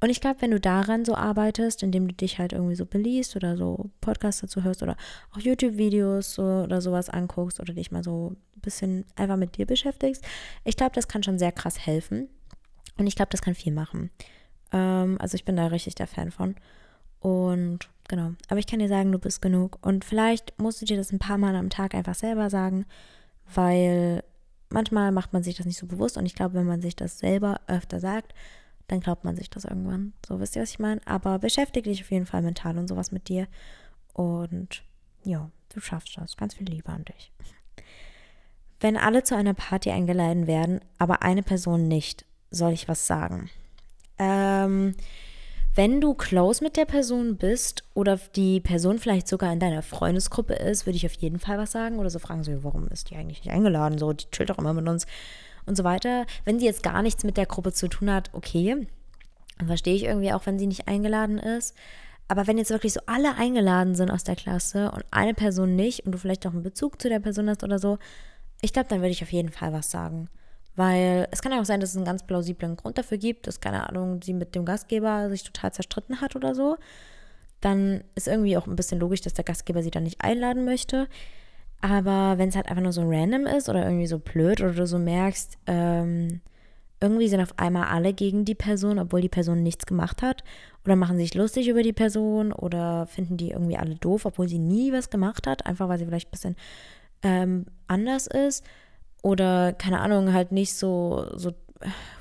Und 0.00 0.10
ich 0.10 0.20
glaube, 0.20 0.40
wenn 0.40 0.52
du 0.52 0.60
daran 0.60 1.04
so 1.04 1.16
arbeitest, 1.16 1.82
indem 1.82 2.06
du 2.06 2.14
dich 2.14 2.38
halt 2.38 2.52
irgendwie 2.52 2.76
so 2.76 2.86
beliest 2.86 3.34
oder 3.34 3.56
so 3.56 3.90
Podcasts 4.00 4.40
dazu 4.40 4.62
hörst 4.62 4.82
oder 4.84 4.96
auch 5.32 5.40
YouTube-Videos 5.40 6.34
so, 6.34 6.42
oder 6.42 6.80
sowas 6.80 7.10
anguckst 7.10 7.58
oder 7.58 7.74
dich 7.74 7.90
mal 7.90 8.04
so 8.04 8.36
ein 8.56 8.60
bisschen 8.60 9.04
einfach 9.16 9.36
mit 9.36 9.56
dir 9.56 9.66
beschäftigst, 9.66 10.24
ich 10.64 10.76
glaube, 10.76 10.94
das 10.94 11.08
kann 11.08 11.24
schon 11.24 11.40
sehr 11.40 11.50
krass 11.50 11.84
helfen. 11.84 12.28
Und 12.96 13.08
ich 13.08 13.16
glaube, 13.16 13.30
das 13.32 13.42
kann 13.42 13.56
viel 13.56 13.72
machen. 13.72 14.10
Ähm, 14.72 15.16
also 15.20 15.34
ich 15.34 15.44
bin 15.44 15.56
da 15.56 15.66
richtig 15.66 15.94
der 15.94 16.06
Fan 16.06 16.30
von. 16.30 16.56
Und 17.20 17.88
genau. 18.08 18.32
Aber 18.48 18.58
ich 18.58 18.66
kann 18.66 18.78
dir 18.78 18.88
sagen, 18.88 19.12
du 19.12 19.18
bist 19.18 19.42
genug. 19.42 19.78
Und 19.82 20.04
vielleicht 20.04 20.58
musst 20.58 20.80
du 20.80 20.86
dir 20.86 20.96
das 20.96 21.12
ein 21.12 21.18
paar 21.18 21.38
Mal 21.38 21.56
am 21.56 21.70
Tag 21.70 21.94
einfach 21.94 22.14
selber 22.14 22.50
sagen, 22.50 22.86
weil 23.54 24.22
manchmal 24.70 25.12
macht 25.12 25.32
man 25.32 25.42
sich 25.42 25.56
das 25.56 25.66
nicht 25.66 25.78
so 25.78 25.86
bewusst. 25.86 26.16
Und 26.16 26.26
ich 26.26 26.34
glaube, 26.34 26.54
wenn 26.54 26.66
man 26.66 26.80
sich 26.80 26.96
das 26.96 27.18
selber 27.18 27.60
öfter 27.66 28.00
sagt, 28.00 28.34
dann 28.86 29.00
glaubt 29.00 29.24
man 29.24 29.36
sich 29.36 29.50
das 29.50 29.64
irgendwann. 29.64 30.14
So 30.26 30.40
wisst 30.40 30.56
ihr, 30.56 30.62
was 30.62 30.70
ich 30.70 30.78
meine? 30.78 31.00
Aber 31.06 31.38
beschäftige 31.38 31.90
dich 31.90 32.02
auf 32.02 32.10
jeden 32.10 32.26
Fall 32.26 32.42
mental 32.42 32.78
und 32.78 32.88
sowas 32.88 33.12
mit 33.12 33.28
dir. 33.28 33.46
Und 34.14 34.82
ja, 35.24 35.50
du 35.74 35.80
schaffst 35.80 36.16
das. 36.16 36.36
Ganz 36.36 36.54
viel 36.54 36.68
Liebe 36.68 36.90
an 36.90 37.04
dich. 37.04 37.32
Wenn 38.80 38.96
alle 38.96 39.24
zu 39.24 39.36
einer 39.36 39.54
Party 39.54 39.90
eingeladen 39.90 40.46
werden, 40.46 40.80
aber 40.98 41.22
eine 41.22 41.42
Person 41.42 41.88
nicht, 41.88 42.24
soll 42.50 42.72
ich 42.72 42.88
was 42.88 43.06
sagen? 43.06 43.50
Ähm, 44.18 44.94
wenn 45.74 46.00
du 46.00 46.14
close 46.14 46.64
mit 46.64 46.76
der 46.76 46.86
Person 46.86 47.36
bist 47.36 47.84
oder 47.94 48.18
die 48.34 48.60
Person 48.60 48.98
vielleicht 48.98 49.28
sogar 49.28 49.52
in 49.52 49.60
deiner 49.60 49.82
Freundesgruppe 49.82 50.54
ist, 50.54 50.86
würde 50.86 50.96
ich 50.96 51.06
auf 51.06 51.12
jeden 51.12 51.38
Fall 51.38 51.56
was 51.56 51.70
sagen 51.70 51.98
oder 51.98 52.10
so 52.10 52.18
fragen, 52.18 52.42
so, 52.42 52.64
warum 52.64 52.88
ist 52.88 53.10
die 53.10 53.16
eigentlich 53.16 53.44
nicht 53.44 53.54
eingeladen? 53.54 53.96
So, 53.96 54.12
die 54.12 54.28
chillt 54.32 54.50
doch 54.50 54.58
immer 54.58 54.72
mit 54.74 54.88
uns 54.88 55.06
und 55.66 55.76
so 55.76 55.84
weiter. 55.84 56.26
Wenn 56.44 56.58
sie 56.58 56.66
jetzt 56.66 56.82
gar 56.82 57.00
nichts 57.02 57.22
mit 57.22 57.36
der 57.36 57.46
Gruppe 57.46 57.72
zu 57.72 57.86
tun 57.88 58.12
hat, 58.12 58.30
okay. 58.32 58.88
Verstehe 59.64 59.94
ich 59.94 60.04
irgendwie 60.04 60.32
auch, 60.32 60.46
wenn 60.46 60.58
sie 60.58 60.66
nicht 60.66 60.88
eingeladen 60.88 61.38
ist. 61.38 61.76
Aber 62.26 62.46
wenn 62.46 62.58
jetzt 62.58 62.70
wirklich 62.70 62.92
so 62.92 63.00
alle 63.06 63.36
eingeladen 63.36 63.94
sind 63.94 64.10
aus 64.10 64.24
der 64.24 64.36
Klasse 64.36 64.90
und 64.90 65.04
eine 65.10 65.34
Person 65.34 65.76
nicht 65.76 66.04
und 66.04 66.12
du 66.12 66.18
vielleicht 66.18 66.46
auch 66.46 66.52
einen 66.52 66.62
Bezug 66.62 67.00
zu 67.00 67.08
der 67.08 67.20
Person 67.20 67.48
hast 67.48 67.64
oder 67.64 67.78
so, 67.78 67.98
ich 68.60 68.72
glaube, 68.72 68.88
dann 68.88 68.98
würde 68.98 69.10
ich 69.10 69.22
auf 69.22 69.32
jeden 69.32 69.50
Fall 69.50 69.72
was 69.72 69.90
sagen. 69.90 70.28
Weil 70.78 71.26
es 71.32 71.42
kann 71.42 71.50
ja 71.50 71.60
auch 71.60 71.64
sein, 71.64 71.80
dass 71.80 71.90
es 71.90 71.96
einen 71.96 72.04
ganz 72.04 72.24
plausiblen 72.24 72.76
Grund 72.76 72.98
dafür 72.98 73.18
gibt, 73.18 73.48
dass, 73.48 73.60
keine 73.60 73.88
Ahnung, 73.88 74.22
sie 74.22 74.32
mit 74.32 74.54
dem 74.54 74.64
Gastgeber 74.64 75.28
sich 75.28 75.42
total 75.42 75.72
zerstritten 75.72 76.20
hat 76.20 76.36
oder 76.36 76.54
so. 76.54 76.76
Dann 77.60 78.04
ist 78.14 78.28
irgendwie 78.28 78.56
auch 78.56 78.68
ein 78.68 78.76
bisschen 78.76 79.00
logisch, 79.00 79.20
dass 79.22 79.34
der 79.34 79.44
Gastgeber 79.44 79.82
sie 79.82 79.90
dann 79.90 80.04
nicht 80.04 80.20
einladen 80.20 80.64
möchte. 80.64 81.08
Aber 81.80 82.38
wenn 82.38 82.50
es 82.50 82.54
halt 82.54 82.68
einfach 82.68 82.84
nur 82.84 82.92
so 82.92 83.02
random 83.04 83.46
ist 83.46 83.68
oder 83.68 83.84
irgendwie 83.84 84.06
so 84.06 84.20
blöd 84.20 84.60
oder 84.60 84.72
du 84.72 84.86
so 84.86 85.00
merkst, 85.00 85.58
ähm, 85.66 86.42
irgendwie 87.00 87.26
sind 87.26 87.40
auf 87.40 87.58
einmal 87.58 87.88
alle 87.88 88.12
gegen 88.12 88.44
die 88.44 88.54
Person, 88.54 89.00
obwohl 89.00 89.20
die 89.20 89.28
Person 89.28 89.64
nichts 89.64 89.84
gemacht 89.84 90.22
hat. 90.22 90.44
Oder 90.84 90.94
machen 90.94 91.16
sich 91.16 91.34
lustig 91.34 91.66
über 91.66 91.82
die 91.82 91.92
Person 91.92 92.52
oder 92.52 93.08
finden 93.08 93.36
die 93.36 93.50
irgendwie 93.50 93.78
alle 93.78 93.96
doof, 93.96 94.26
obwohl 94.26 94.48
sie 94.48 94.60
nie 94.60 94.92
was 94.92 95.10
gemacht 95.10 95.48
hat, 95.48 95.66
einfach 95.66 95.88
weil 95.88 95.98
sie 95.98 96.06
vielleicht 96.06 96.28
ein 96.28 96.30
bisschen 96.30 96.56
ähm, 97.24 97.66
anders 97.88 98.28
ist 98.28 98.62
oder 99.22 99.72
keine 99.72 100.00
Ahnung, 100.00 100.32
halt 100.32 100.52
nicht 100.52 100.74
so, 100.74 101.26
so, 101.34 101.52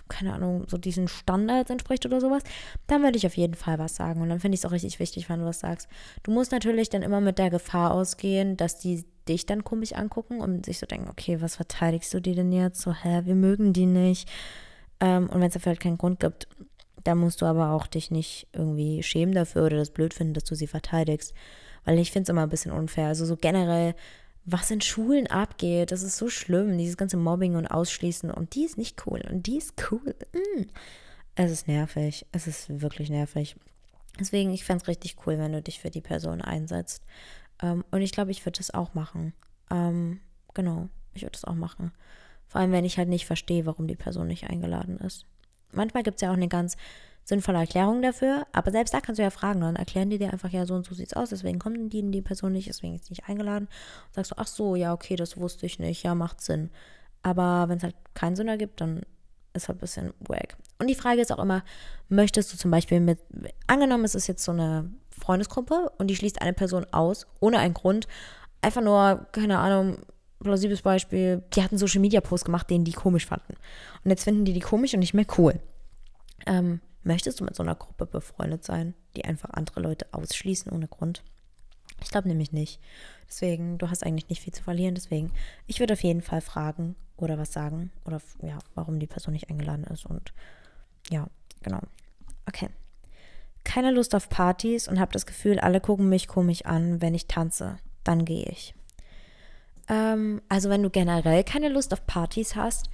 keine 0.07 0.33
Ahnung, 0.33 0.65
so 0.67 0.77
diesen 0.77 1.07
Standards 1.07 1.69
entspricht 1.69 2.05
oder 2.05 2.21
sowas, 2.21 2.43
dann 2.87 3.03
würde 3.03 3.17
ich 3.17 3.25
auf 3.25 3.37
jeden 3.37 3.55
Fall 3.55 3.79
was 3.79 3.95
sagen. 3.95 4.21
Und 4.21 4.29
dann 4.29 4.39
finde 4.39 4.55
ich 4.55 4.61
es 4.61 4.65
auch 4.65 4.71
richtig 4.71 4.99
wichtig, 4.99 5.29
wenn 5.29 5.39
du 5.39 5.45
was 5.45 5.59
sagst. 5.59 5.87
Du 6.23 6.31
musst 6.31 6.51
natürlich 6.51 6.89
dann 6.89 7.03
immer 7.03 7.21
mit 7.21 7.37
der 7.37 7.49
Gefahr 7.49 7.91
ausgehen, 7.91 8.57
dass 8.57 8.79
die 8.79 9.05
dich 9.27 9.45
dann 9.45 9.63
komisch 9.63 9.93
angucken 9.93 10.39
und 10.39 10.65
sich 10.65 10.79
so 10.79 10.85
denken, 10.85 11.09
okay, 11.09 11.41
was 11.41 11.55
verteidigst 11.55 12.13
du 12.13 12.21
die 12.21 12.35
denn 12.35 12.51
jetzt? 12.51 12.81
So, 12.81 12.93
hä, 12.93 13.21
wir 13.25 13.35
mögen 13.35 13.73
die 13.73 13.85
nicht. 13.85 14.29
Ähm, 14.99 15.29
und 15.29 15.41
wenn 15.41 15.47
es 15.47 15.53
dafür 15.53 15.71
halt 15.71 15.79
keinen 15.79 15.97
Grund 15.97 16.19
gibt, 16.21 16.47
dann 17.03 17.19
musst 17.19 17.41
du 17.41 17.45
aber 17.45 17.71
auch 17.71 17.87
dich 17.87 18.11
nicht 18.11 18.47
irgendwie 18.53 19.03
schämen 19.03 19.33
dafür 19.33 19.65
oder 19.65 19.77
das 19.77 19.91
blöd 19.91 20.13
finden, 20.13 20.33
dass 20.33 20.43
du 20.43 20.55
sie 20.55 20.67
verteidigst. 20.67 21.33
Weil 21.85 21.99
ich 21.99 22.11
finde 22.11 22.23
es 22.23 22.29
immer 22.29 22.43
ein 22.43 22.49
bisschen 22.49 22.71
unfair. 22.71 23.07
Also 23.07 23.25
so 23.25 23.37
generell 23.37 23.95
was 24.47 24.71
in 24.71 24.81
Schulen 24.81 25.27
abgeht. 25.27 25.91
Das 25.91 26.01
ist 26.01 26.17
so 26.17 26.29
schlimm, 26.29 26.77
dieses 26.77 26.97
ganze 26.97 27.17
Mobbing 27.17 27.55
und 27.55 27.67
Ausschließen. 27.67 28.31
Und 28.31 28.55
die 28.55 28.63
ist 28.63 28.77
nicht 28.77 29.05
cool 29.05 29.21
und 29.29 29.45
die 29.45 29.57
ist 29.57 29.73
cool. 29.91 30.15
Mm. 30.33 30.63
Es 31.35 31.51
ist 31.51 31.67
nervig. 31.67 32.25
Es 32.31 32.47
ist 32.47 32.81
wirklich 32.81 33.09
nervig. 33.09 33.57
Deswegen, 34.17 34.51
ich 34.53 34.63
fände 34.63 34.81
es 34.81 34.87
richtig 34.87 35.17
cool, 35.25 35.37
wenn 35.37 35.51
du 35.51 35.61
dich 35.61 35.81
für 35.81 35.91
die 35.91 36.01
Person 36.01 36.41
einsetzt. 36.41 37.03
Ähm, 37.61 37.83
und 37.91 38.01
ich 38.01 38.13
glaube, 38.13 38.31
ich 38.31 38.45
würde 38.45 38.57
das 38.57 38.73
auch 38.73 38.93
machen. 38.93 39.33
Ähm, 39.69 40.21
genau, 40.53 40.87
ich 41.13 41.23
würde 41.23 41.33
das 41.33 41.43
auch 41.43 41.53
machen. 41.53 41.91
Vor 42.47 42.61
allem, 42.61 42.71
wenn 42.71 42.85
ich 42.85 42.97
halt 42.97 43.09
nicht 43.09 43.25
verstehe, 43.25 43.65
warum 43.65 43.87
die 43.87 43.95
Person 43.95 44.27
nicht 44.27 44.49
eingeladen 44.49 44.97
ist. 44.97 45.25
Manchmal 45.73 46.03
gibt 46.03 46.15
es 46.15 46.21
ja 46.21 46.29
auch 46.29 46.37
eine 46.37 46.47
ganz 46.47 46.77
sinnvolle 47.27 47.59
Erklärung 47.59 48.01
dafür. 48.01 48.47
Aber 48.53 48.71
selbst 48.71 48.93
da 48.93 49.01
kannst 49.01 49.19
du 49.19 49.23
ja 49.23 49.29
fragen, 49.29 49.59
dann 49.59 49.75
erklären 49.75 50.09
die 50.09 50.17
dir 50.17 50.31
einfach, 50.31 50.49
ja, 50.49 50.65
so 50.65 50.73
und 50.73 50.85
so 50.85 50.95
sieht 50.95 51.07
es 51.07 51.13
aus, 51.13 51.29
deswegen 51.29 51.59
kommen 51.59 51.89
die, 51.89 52.09
die 52.09 52.21
Person 52.21 52.53
nicht, 52.53 52.69
deswegen 52.69 52.95
ist 52.95 53.05
sie 53.05 53.11
nicht 53.11 53.27
eingeladen. 53.27 53.67
Und 53.67 54.13
sagst 54.15 54.31
du, 54.31 54.35
ach 54.37 54.47
so, 54.47 54.75
ja, 54.75 54.93
okay, 54.93 55.17
das 55.17 55.35
wusste 55.35 55.65
ich 55.65 55.77
nicht, 55.77 56.03
ja, 56.03 56.15
macht 56.15 56.39
Sinn. 56.39 56.69
Aber 57.23 57.67
wenn 57.67 57.77
es 57.77 57.83
halt 57.83 57.95
keinen 58.13 58.37
Sinn 58.37 58.47
ergibt, 58.47 58.79
dann 58.79 59.01
ist 59.53 59.67
halt 59.67 59.77
ein 59.77 59.81
bisschen 59.81 60.13
wack. 60.19 60.55
Und 60.79 60.87
die 60.87 60.95
Frage 60.95 61.19
ist 61.19 61.33
auch 61.33 61.43
immer, 61.43 61.63
möchtest 62.07 62.53
du 62.53 62.57
zum 62.57 62.71
Beispiel 62.71 63.01
mit, 63.01 63.19
angenommen, 63.67 64.05
es 64.05 64.15
ist 64.15 64.27
jetzt 64.27 64.45
so 64.45 64.53
eine 64.53 64.89
Freundesgruppe 65.09 65.91
und 65.97 66.07
die 66.07 66.15
schließt 66.15 66.41
eine 66.41 66.53
Person 66.53 66.85
aus, 66.91 67.27
ohne 67.41 67.59
einen 67.59 67.73
Grund, 67.73 68.07
einfach 68.61 68.81
nur, 68.81 69.27
keine 69.33 69.59
Ahnung, 69.59 69.97
plausibles 70.39 70.81
Beispiel, 70.81 71.43
die 71.53 71.63
hatten 71.63 71.77
Social 71.77 71.99
Media 71.99 72.21
Posts 72.21 72.45
gemacht, 72.45 72.69
den 72.69 72.85
die 72.85 72.93
komisch 72.93 73.25
fanden. 73.25 73.55
Und 74.05 74.11
jetzt 74.11 74.23
finden 74.23 74.45
die 74.45 74.53
die 74.53 74.61
komisch 74.61 74.93
und 74.93 75.01
nicht 75.01 75.13
mehr 75.13 75.25
cool. 75.37 75.59
Ähm, 76.45 76.79
Möchtest 77.07 77.39
du 77.39 77.45
mit 77.45 77.55
so 77.55 77.63
einer 77.63 77.75
Gruppe 77.75 78.05
befreundet 78.05 78.65
sein, 78.65 78.93
die 79.15 79.23
einfach 79.23 79.51
andere 79.51 79.79
Leute 79.79 80.07
ausschließen 80.11 80.73
ohne 80.73 80.89
Grund? 80.89 81.23
Ich 82.03 82.09
glaube 82.09 82.27
nämlich 82.27 82.51
nicht. 82.51 82.81
Deswegen, 83.29 83.77
du 83.77 83.89
hast 83.89 84.05
eigentlich 84.05 84.27
nicht 84.27 84.41
viel 84.41 84.53
zu 84.53 84.61
verlieren. 84.61 84.93
Deswegen, 84.93 85.31
ich 85.67 85.79
würde 85.79 85.93
auf 85.93 86.03
jeden 86.03 86.21
Fall 86.21 86.41
fragen 86.41 86.97
oder 87.15 87.37
was 87.37 87.53
sagen 87.53 87.91
oder 88.03 88.21
ja, 88.41 88.59
warum 88.75 88.99
die 88.99 89.07
Person 89.07 89.33
nicht 89.33 89.49
eingeladen 89.49 89.85
ist. 89.85 90.05
Und 90.05 90.33
ja, 91.09 91.27
genau. 91.63 91.79
Okay. 92.45 92.67
Keine 93.63 93.91
Lust 93.91 94.13
auf 94.13 94.27
Partys 94.27 94.89
und 94.89 94.99
habe 94.99 95.13
das 95.13 95.25
Gefühl, 95.25 95.59
alle 95.61 95.79
gucken 95.79 96.09
mich 96.09 96.27
komisch 96.27 96.65
an, 96.65 97.01
wenn 97.01 97.15
ich 97.15 97.27
tanze. 97.27 97.77
Dann 98.03 98.25
gehe 98.25 98.47
ich. 98.47 98.75
Ähm, 99.87 100.41
also 100.49 100.69
wenn 100.69 100.83
du 100.83 100.89
generell 100.89 101.45
keine 101.45 101.69
Lust 101.69 101.93
auf 101.93 102.05
Partys 102.05 102.57
hast, 102.57 102.89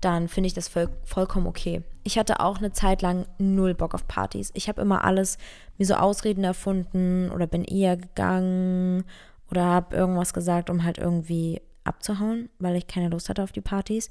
dann 0.00 0.28
finde 0.28 0.48
ich 0.48 0.54
das 0.54 0.68
voll, 0.68 0.88
vollkommen 1.04 1.46
okay. 1.46 1.82
Ich 2.04 2.18
hatte 2.18 2.40
auch 2.40 2.58
eine 2.58 2.72
Zeit 2.72 3.02
lang 3.02 3.26
null 3.38 3.74
Bock 3.74 3.94
auf 3.94 4.06
Partys. 4.06 4.50
Ich 4.54 4.68
habe 4.68 4.82
immer 4.82 5.04
alles 5.04 5.38
mir 5.78 5.86
so 5.86 5.94
Ausreden 5.94 6.44
erfunden 6.44 7.30
oder 7.30 7.46
bin 7.46 7.64
eher 7.64 7.96
gegangen 7.96 9.04
oder 9.50 9.64
habe 9.64 9.96
irgendwas 9.96 10.34
gesagt, 10.34 10.70
um 10.70 10.84
halt 10.84 10.98
irgendwie 10.98 11.60
abzuhauen, 11.84 12.48
weil 12.58 12.76
ich 12.76 12.86
keine 12.86 13.08
Lust 13.08 13.28
hatte 13.28 13.42
auf 13.42 13.52
die 13.52 13.60
Partys. 13.60 14.10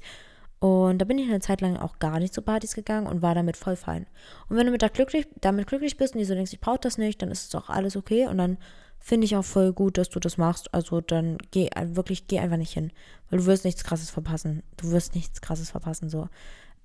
Und 0.58 0.98
da 0.98 1.04
bin 1.04 1.18
ich 1.18 1.28
eine 1.28 1.40
Zeit 1.40 1.60
lang 1.60 1.76
auch 1.76 1.98
gar 1.98 2.18
nicht 2.18 2.32
zu 2.32 2.40
Partys 2.40 2.74
gegangen 2.74 3.06
und 3.06 3.20
war 3.20 3.34
damit 3.34 3.56
voll 3.56 3.76
fein. 3.76 4.06
Und 4.48 4.56
wenn 4.56 4.66
du 4.66 4.72
mit 4.72 4.82
da 4.82 4.88
glücklich, 4.88 5.28
damit 5.40 5.66
glücklich 5.66 5.96
bist 5.96 6.14
und 6.14 6.20
dir 6.20 6.26
so 6.26 6.34
denkst, 6.34 6.52
ich 6.52 6.60
brauche 6.60 6.78
das 6.80 6.96
nicht, 6.96 7.20
dann 7.20 7.30
ist 7.30 7.48
es 7.48 7.54
auch 7.54 7.68
alles 7.68 7.96
okay. 7.96 8.26
Und 8.26 8.38
dann 8.38 8.56
finde 8.98 9.24
ich 9.24 9.36
auch 9.36 9.44
voll 9.44 9.72
gut, 9.72 9.98
dass 9.98 10.08
du 10.08 10.20
das 10.20 10.36
machst. 10.38 10.72
Also 10.74 11.00
dann 11.00 11.38
geh 11.50 11.70
wirklich, 11.76 12.26
geh 12.26 12.38
einfach 12.38 12.56
nicht 12.56 12.72
hin. 12.72 12.92
Weil 13.30 13.40
du 13.40 13.46
wirst 13.46 13.64
nichts 13.64 13.84
krasses 13.84 14.10
verpassen. 14.10 14.62
Du 14.76 14.90
wirst 14.90 15.14
nichts 15.14 15.40
krasses 15.40 15.70
verpassen. 15.70 16.08
So. 16.08 16.28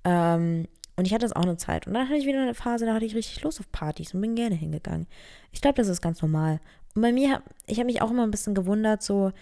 Ähm, 0.04 0.66
und 0.96 1.06
ich 1.06 1.14
hatte 1.14 1.24
das 1.24 1.34
auch 1.34 1.42
eine 1.42 1.56
Zeit. 1.56 1.86
Und 1.86 1.94
dann 1.94 2.08
hatte 2.08 2.18
ich 2.18 2.26
wieder 2.26 2.42
eine 2.42 2.54
Phase, 2.54 2.86
da 2.86 2.94
hatte 2.94 3.04
ich 3.04 3.14
richtig 3.14 3.42
Lust 3.42 3.60
auf 3.60 3.70
Partys 3.72 4.14
und 4.14 4.20
bin 4.20 4.34
gerne 4.34 4.54
hingegangen. 4.54 5.06
Ich 5.50 5.60
glaube, 5.60 5.76
das 5.76 5.88
ist 5.88 6.02
ganz 6.02 6.20
normal. 6.22 6.60
Und 6.94 7.02
bei 7.02 7.12
mir, 7.12 7.42
ich 7.66 7.78
habe 7.78 7.86
mich 7.86 8.02
auch 8.02 8.10
immer 8.10 8.24
ein 8.24 8.30
bisschen 8.30 8.54
gewundert, 8.54 9.02
so, 9.02 9.32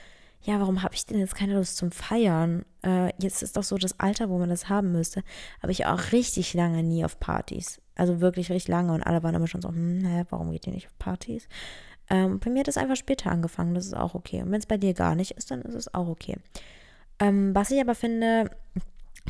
ja, 0.42 0.58
warum 0.60 0.82
habe 0.82 0.94
ich 0.94 1.04
denn 1.04 1.18
jetzt 1.18 1.34
keine 1.34 1.54
Lust 1.54 1.76
zum 1.76 1.90
Feiern? 1.90 2.64
Äh, 2.82 3.12
jetzt 3.18 3.42
ist 3.42 3.56
doch 3.56 3.62
so 3.62 3.76
das 3.76 3.98
Alter, 4.00 4.30
wo 4.30 4.38
man 4.38 4.48
das 4.48 4.68
haben 4.68 4.92
müsste. 4.92 5.22
Aber 5.60 5.72
ich 5.72 5.86
auch 5.86 6.12
richtig 6.12 6.54
lange 6.54 6.82
nie 6.82 7.04
auf 7.04 7.20
Partys. 7.20 7.80
Also 7.94 8.20
wirklich 8.20 8.50
richtig 8.50 8.68
lange 8.68 8.94
und 8.94 9.02
alle 9.02 9.22
waren 9.22 9.34
immer 9.34 9.48
schon 9.48 9.60
so, 9.60 9.68
hm, 9.68 10.02
hä, 10.04 10.24
warum 10.30 10.52
geht 10.52 10.66
ihr 10.66 10.72
nicht 10.72 10.86
auf 10.86 10.98
Partys? 10.98 11.48
Ähm, 12.10 12.40
bei 12.40 12.50
mir 12.50 12.60
hat 12.60 12.68
es 12.68 12.76
einfach 12.76 12.96
später 12.96 13.30
angefangen, 13.30 13.74
das 13.74 13.86
ist 13.86 13.96
auch 13.96 14.14
okay. 14.14 14.42
Und 14.42 14.50
wenn 14.50 14.60
es 14.60 14.66
bei 14.66 14.76
dir 14.76 14.94
gar 14.94 15.14
nicht 15.14 15.32
ist, 15.32 15.50
dann 15.50 15.62
ist 15.62 15.74
es 15.74 15.94
auch 15.94 16.08
okay. 16.08 16.36
Ähm, 17.20 17.54
was 17.54 17.70
ich 17.70 17.80
aber 17.80 17.94
finde, 17.94 18.50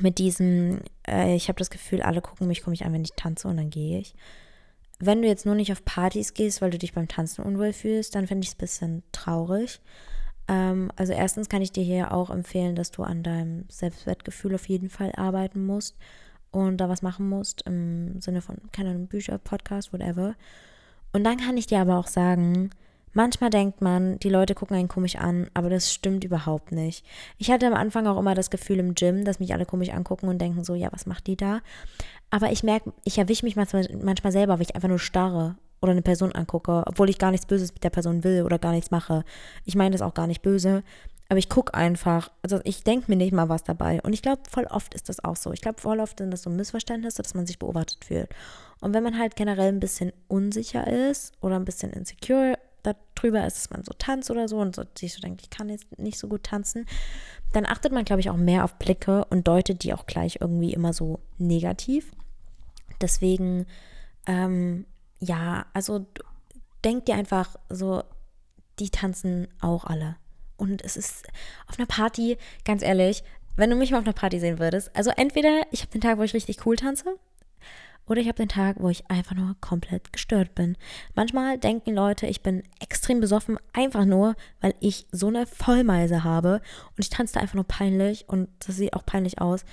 mit 0.01 0.19
diesem, 0.19 0.81
äh, 1.07 1.35
ich 1.35 1.49
habe 1.49 1.59
das 1.59 1.71
Gefühl, 1.71 2.03
alle 2.03 2.23
gucken 2.23 2.47
mich, 2.47 2.63
komme 2.63 2.75
ich 2.75 2.85
an, 2.85 2.93
wenn 2.93 3.03
ich 3.03 3.13
tanze 3.13 3.49
und 3.49 3.59
dann 3.59 3.71
gehe 3.71 3.99
ich. 3.99 4.15
Wenn 4.99 5.23
du 5.23 5.29
jetzt 5.29 5.47
nur 5.47 5.55
nicht 5.55 5.73
auf 5.73 5.85
Partys 5.85 6.35
gehst, 6.35 6.63
weil 6.63 6.71
du 6.71 6.79
dich 6.79 6.93
beim 6.93 7.09
Tanzen 7.09 7.45
unwohl 7.45 7.73
fühlst, 7.73 8.15
dann 8.15 8.27
finde 8.27 8.45
ich 8.45 8.51
es 8.51 8.55
ein 8.55 8.59
bisschen 8.59 9.03
traurig. 9.13 9.81
Ähm, 10.49 10.91
also 10.97 11.13
erstens 11.13 11.49
kann 11.49 11.63
ich 11.63 11.73
dir 11.73 11.85
hier 11.85 12.13
auch 12.13 12.31
empfehlen, 12.31 12.77
dass 12.77 12.91
du 12.91 13.03
an 13.03 13.23
deinem 13.23 13.65
Selbstwertgefühl 13.69 14.55
auf 14.55 14.69
jeden 14.69 14.89
Fall 14.89 15.13
arbeiten 15.17 15.65
musst 15.65 15.97
und 16.51 16.79
da 16.79 16.89
was 16.89 17.03
machen 17.03 17.29
musst, 17.29 17.63
im 17.63 18.21
Sinne 18.21 18.43
von, 18.43 18.57
keine 18.73 18.91
Ahnung, 18.91 19.07
Bücher, 19.07 19.39
Podcast, 19.39 19.93
whatever. 19.93 20.35
Und 21.13 21.25
dann 21.25 21.39
kann 21.39 21.57
ich 21.57 21.67
dir 21.67 21.81
aber 21.81 21.99
auch 21.99 22.07
sagen, 22.07 22.71
manchmal 23.13 23.51
denkt 23.51 23.81
man, 23.81 24.19
die 24.21 24.29
Leute 24.29 24.55
gucken 24.55 24.77
einen 24.77 24.89
komisch 24.89 25.17
an, 25.17 25.51
aber 25.55 25.69
das 25.71 25.93
stimmt 25.93 26.25
überhaupt 26.25 26.73
nicht. 26.73 27.05
Ich 27.39 27.51
hatte 27.51 27.67
am 27.67 27.75
Anfang 27.75 28.07
auch 28.07 28.19
immer 28.19 28.35
das 28.35 28.51
Gefühl 28.51 28.79
im 28.79 28.95
Gym, 28.95 29.25
dass 29.25 29.41
mich 29.41 29.53
alle 29.53 29.67
komisch 29.67 29.91
angucken 29.91 30.29
und 30.29 30.39
denken 30.39 30.65
so, 30.65 30.75
ja, 30.75 30.93
was 30.93 31.07
macht 31.07 31.27
die 31.27 31.37
da? 31.37 31.61
Aber 32.31 32.53
ich 32.53 32.63
merke, 32.63 32.93
ich 33.05 33.19
erwische 33.19 33.45
mich 33.45 33.57
manchmal, 33.57 34.33
selber, 34.33 34.55
weil 34.55 34.63
ich 34.63 34.77
einfach 34.77 34.89
nur 34.89 35.01
starre 35.01 35.57
oder 35.83 35.93
eine 35.93 36.03
Person 36.03 36.33
angucke, 36.33 36.85
obwohl 36.87 37.09
ich 37.09 37.19
gar 37.19 37.31
nichts 37.31 37.47
Böses 37.47 37.73
mit 37.73 37.83
der 37.83 37.91
Person 37.91 38.23
will 38.23 38.43
oder 38.43 38.59
gar 38.59 38.73
nichts 38.73 38.91
mache. 38.91 39.25
Ich 39.65 39.75
meine 39.75 39.93
das 39.93 40.03
auch 40.03 40.15
gar 40.15 40.27
nicht 40.27 40.43
böse, 40.43 40.85
aber 41.31 41.39
ich 41.39 41.49
gucke 41.49 41.73
einfach, 41.73 42.31
also 42.43 42.61
ich 42.65 42.85
denke 42.85 43.07
mir 43.09 43.17
nicht 43.17 43.33
mal 43.33 43.49
was 43.49 43.65
dabei. 43.65 44.03
Und 44.03 44.13
ich 44.13 44.21
glaube, 44.21 44.43
voll 44.51 44.65
oft 44.65 44.95
ist 44.95 45.09
das 45.09 45.25
auch 45.25 45.37
so. 45.37 45.53
Ich 45.53 45.63
glaube, 45.63 45.81
voll 45.81 46.01
oft 46.01 46.19
sind 46.19 46.31
das 46.31 46.43
so 46.43 46.51
Missverständnisse, 46.51 47.23
dass 47.23 47.35
man 47.35 47.47
sich 47.47 47.59
beobachtet 47.59 48.05
fühlt. 48.05 48.29
Und 48.81 48.93
wenn 48.93 49.03
man 49.03 49.19
halt 49.19 49.37
generell 49.37 49.69
ein 49.69 49.81
bisschen 49.81 50.13
unsicher 50.29 50.87
ist 50.87 51.33
oder 51.41 51.57
ein 51.57 51.65
bisschen 51.65 51.93
insecure 51.93 52.59
darüber 52.83 53.47
ist, 53.47 53.57
dass 53.57 53.71
man 53.71 53.85
so 53.85 53.93
tanzt 53.97 54.31
oder 54.31 54.49
so 54.49 54.59
und 54.59 54.77
so, 54.77 54.83
sich 54.99 55.15
so 55.15 55.21
denkt, 55.21 55.43
ich 55.43 55.51
kann 55.51 55.69
jetzt 55.69 55.99
nicht 55.99 56.19
so 56.19 56.29
gut 56.29 56.43
tanzen, 56.43 56.87
dann 57.53 57.67
achtet 57.67 57.93
man, 57.93 58.05
glaube 58.05 58.21
ich, 58.21 58.31
auch 58.31 58.37
mehr 58.37 58.65
auf 58.65 58.77
Blicke 58.77 59.25
und 59.27 59.47
deutet 59.47 59.83
die 59.85 59.95
auch 59.95 60.07
gleich 60.07 60.39
irgendwie 60.41 60.73
immer 60.73 60.93
so 60.93 61.21
negativ. 61.39 62.11
Deswegen 63.01 63.67
ähm, 64.27 64.87
ja, 65.21 65.67
also 65.75 66.07
denk 66.85 67.07
dir 67.07 67.15
einfach 67.15 67.57
so, 67.69 68.03
die 68.79 68.91
tanzen 68.91 69.49
auch 69.61 69.85
alle. 69.85 70.17
Und 70.61 70.83
es 70.85 70.97
ist 70.97 71.27
auf 71.67 71.79
einer 71.79 71.87
Party, 71.87 72.39
ganz 72.65 72.83
ehrlich, 72.83 73.23
wenn 73.57 73.71
du 73.71 73.77
mich 73.77 73.91
mal 73.91 73.99
auf 73.99 74.05
einer 74.05 74.13
Party 74.13 74.39
sehen 74.39 74.59
würdest, 74.59 74.91
also 74.95 75.11
entweder 75.17 75.63
ich 75.71 75.81
habe 75.81 75.93
den 75.93 76.01
Tag, 76.01 76.19
wo 76.19 76.23
ich 76.23 76.35
richtig 76.35 76.65
cool 76.67 76.77
tanze, 76.77 77.17
oder 78.07 78.21
ich 78.21 78.27
habe 78.27 78.39
den 78.39 78.49
Tag, 78.49 78.77
wo 78.81 78.89
ich 78.89 79.09
einfach 79.09 79.37
nur 79.37 79.55
komplett 79.61 80.13
gestört 80.13 80.55
bin. 80.57 80.77
Manchmal 81.15 81.59
denken 81.59 81.95
Leute, 81.95 82.27
ich 82.27 82.43
bin 82.43 82.65
extrem 82.81 83.21
besoffen, 83.21 83.57
einfach 83.73 84.05
nur, 84.05 84.35
weil 84.61 84.75
ich 84.81 85.07
so 85.13 85.29
eine 85.29 85.47
Vollmeise 85.47 86.25
habe 86.25 86.61
und 86.97 87.05
ich 87.05 87.11
tanze 87.11 87.39
einfach 87.39 87.55
nur 87.55 87.65
peinlich 87.65 88.25
und 88.29 88.49
das 88.67 88.77
sieht 88.77 88.95
auch 88.95 89.07
peinlich 89.07 89.41
aus. 89.41 89.65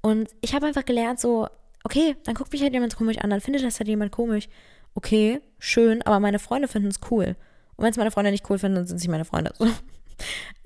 Und 0.00 0.30
ich 0.40 0.54
habe 0.54 0.66
einfach 0.66 0.86
gelernt, 0.86 1.20
so, 1.20 1.46
okay, 1.82 2.16
dann 2.24 2.34
guckt 2.34 2.52
mich 2.52 2.62
halt 2.62 2.72
jemand 2.72 2.96
komisch 2.96 3.18
an, 3.18 3.28
dann 3.28 3.42
findet 3.42 3.62
das 3.62 3.78
halt 3.78 3.88
jemand 3.88 4.12
komisch 4.12 4.48
okay, 4.94 5.40
schön, 5.58 6.02
aber 6.02 6.20
meine 6.20 6.38
Freunde 6.38 6.68
finden 6.68 6.88
es 6.88 7.00
cool. 7.10 7.36
Und 7.76 7.84
wenn 7.84 7.90
es 7.90 7.96
meine 7.96 8.10
Freunde 8.10 8.30
nicht 8.30 8.48
cool 8.48 8.58
finden, 8.58 8.76
dann 8.76 8.86
sind 8.86 8.98
sie 8.98 9.08
meine 9.08 9.24
Freunde. 9.24 9.52
So. 9.58 9.66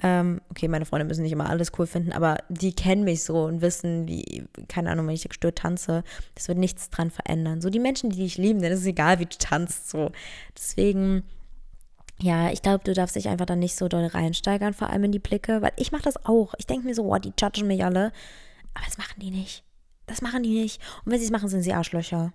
ähm, 0.02 0.40
okay, 0.50 0.68
meine 0.68 0.86
Freunde 0.86 1.04
müssen 1.04 1.22
nicht 1.22 1.32
immer 1.32 1.48
alles 1.48 1.72
cool 1.78 1.86
finden, 1.86 2.12
aber 2.12 2.38
die 2.48 2.72
kennen 2.72 3.04
mich 3.04 3.24
so 3.24 3.44
und 3.44 3.60
wissen, 3.60 4.06
wie, 4.06 4.44
keine 4.68 4.90
Ahnung, 4.90 5.06
wenn 5.06 5.14
ich 5.14 5.28
gestört 5.28 5.58
tanze, 5.58 6.04
das 6.34 6.48
wird 6.48 6.58
nichts 6.58 6.90
dran 6.90 7.10
verändern. 7.10 7.60
So 7.60 7.70
die 7.70 7.80
Menschen, 7.80 8.10
die 8.10 8.18
dich 8.18 8.38
lieben, 8.38 8.60
denen 8.60 8.74
ist 8.74 8.80
es 8.80 8.86
egal, 8.86 9.18
wie 9.18 9.26
du 9.26 9.36
tanzt. 9.38 9.90
So. 9.90 10.12
Deswegen, 10.56 11.24
ja, 12.20 12.50
ich 12.50 12.62
glaube, 12.62 12.84
du 12.84 12.94
darfst 12.94 13.16
dich 13.16 13.28
einfach 13.28 13.46
dann 13.46 13.58
nicht 13.58 13.76
so 13.76 13.88
doll 13.88 14.06
reinsteigern, 14.06 14.74
vor 14.74 14.90
allem 14.90 15.04
in 15.04 15.12
die 15.12 15.18
Blicke, 15.18 15.62
weil 15.62 15.72
ich 15.76 15.92
mache 15.92 16.02
das 16.02 16.24
auch. 16.24 16.54
Ich 16.58 16.66
denke 16.66 16.86
mir 16.86 16.94
so, 16.94 17.04
oh, 17.04 17.18
die 17.18 17.32
judgen 17.38 17.66
mich 17.66 17.84
alle. 17.84 18.12
Aber 18.74 18.84
das 18.84 18.98
machen 18.98 19.20
die 19.20 19.30
nicht. 19.30 19.64
Das 20.06 20.22
machen 20.22 20.42
die 20.42 20.60
nicht. 20.60 20.80
Und 21.04 21.12
wenn 21.12 21.18
sie 21.18 21.26
es 21.26 21.32
machen, 21.32 21.48
sind 21.48 21.62
sie 21.62 21.72
Arschlöcher. 21.72 22.32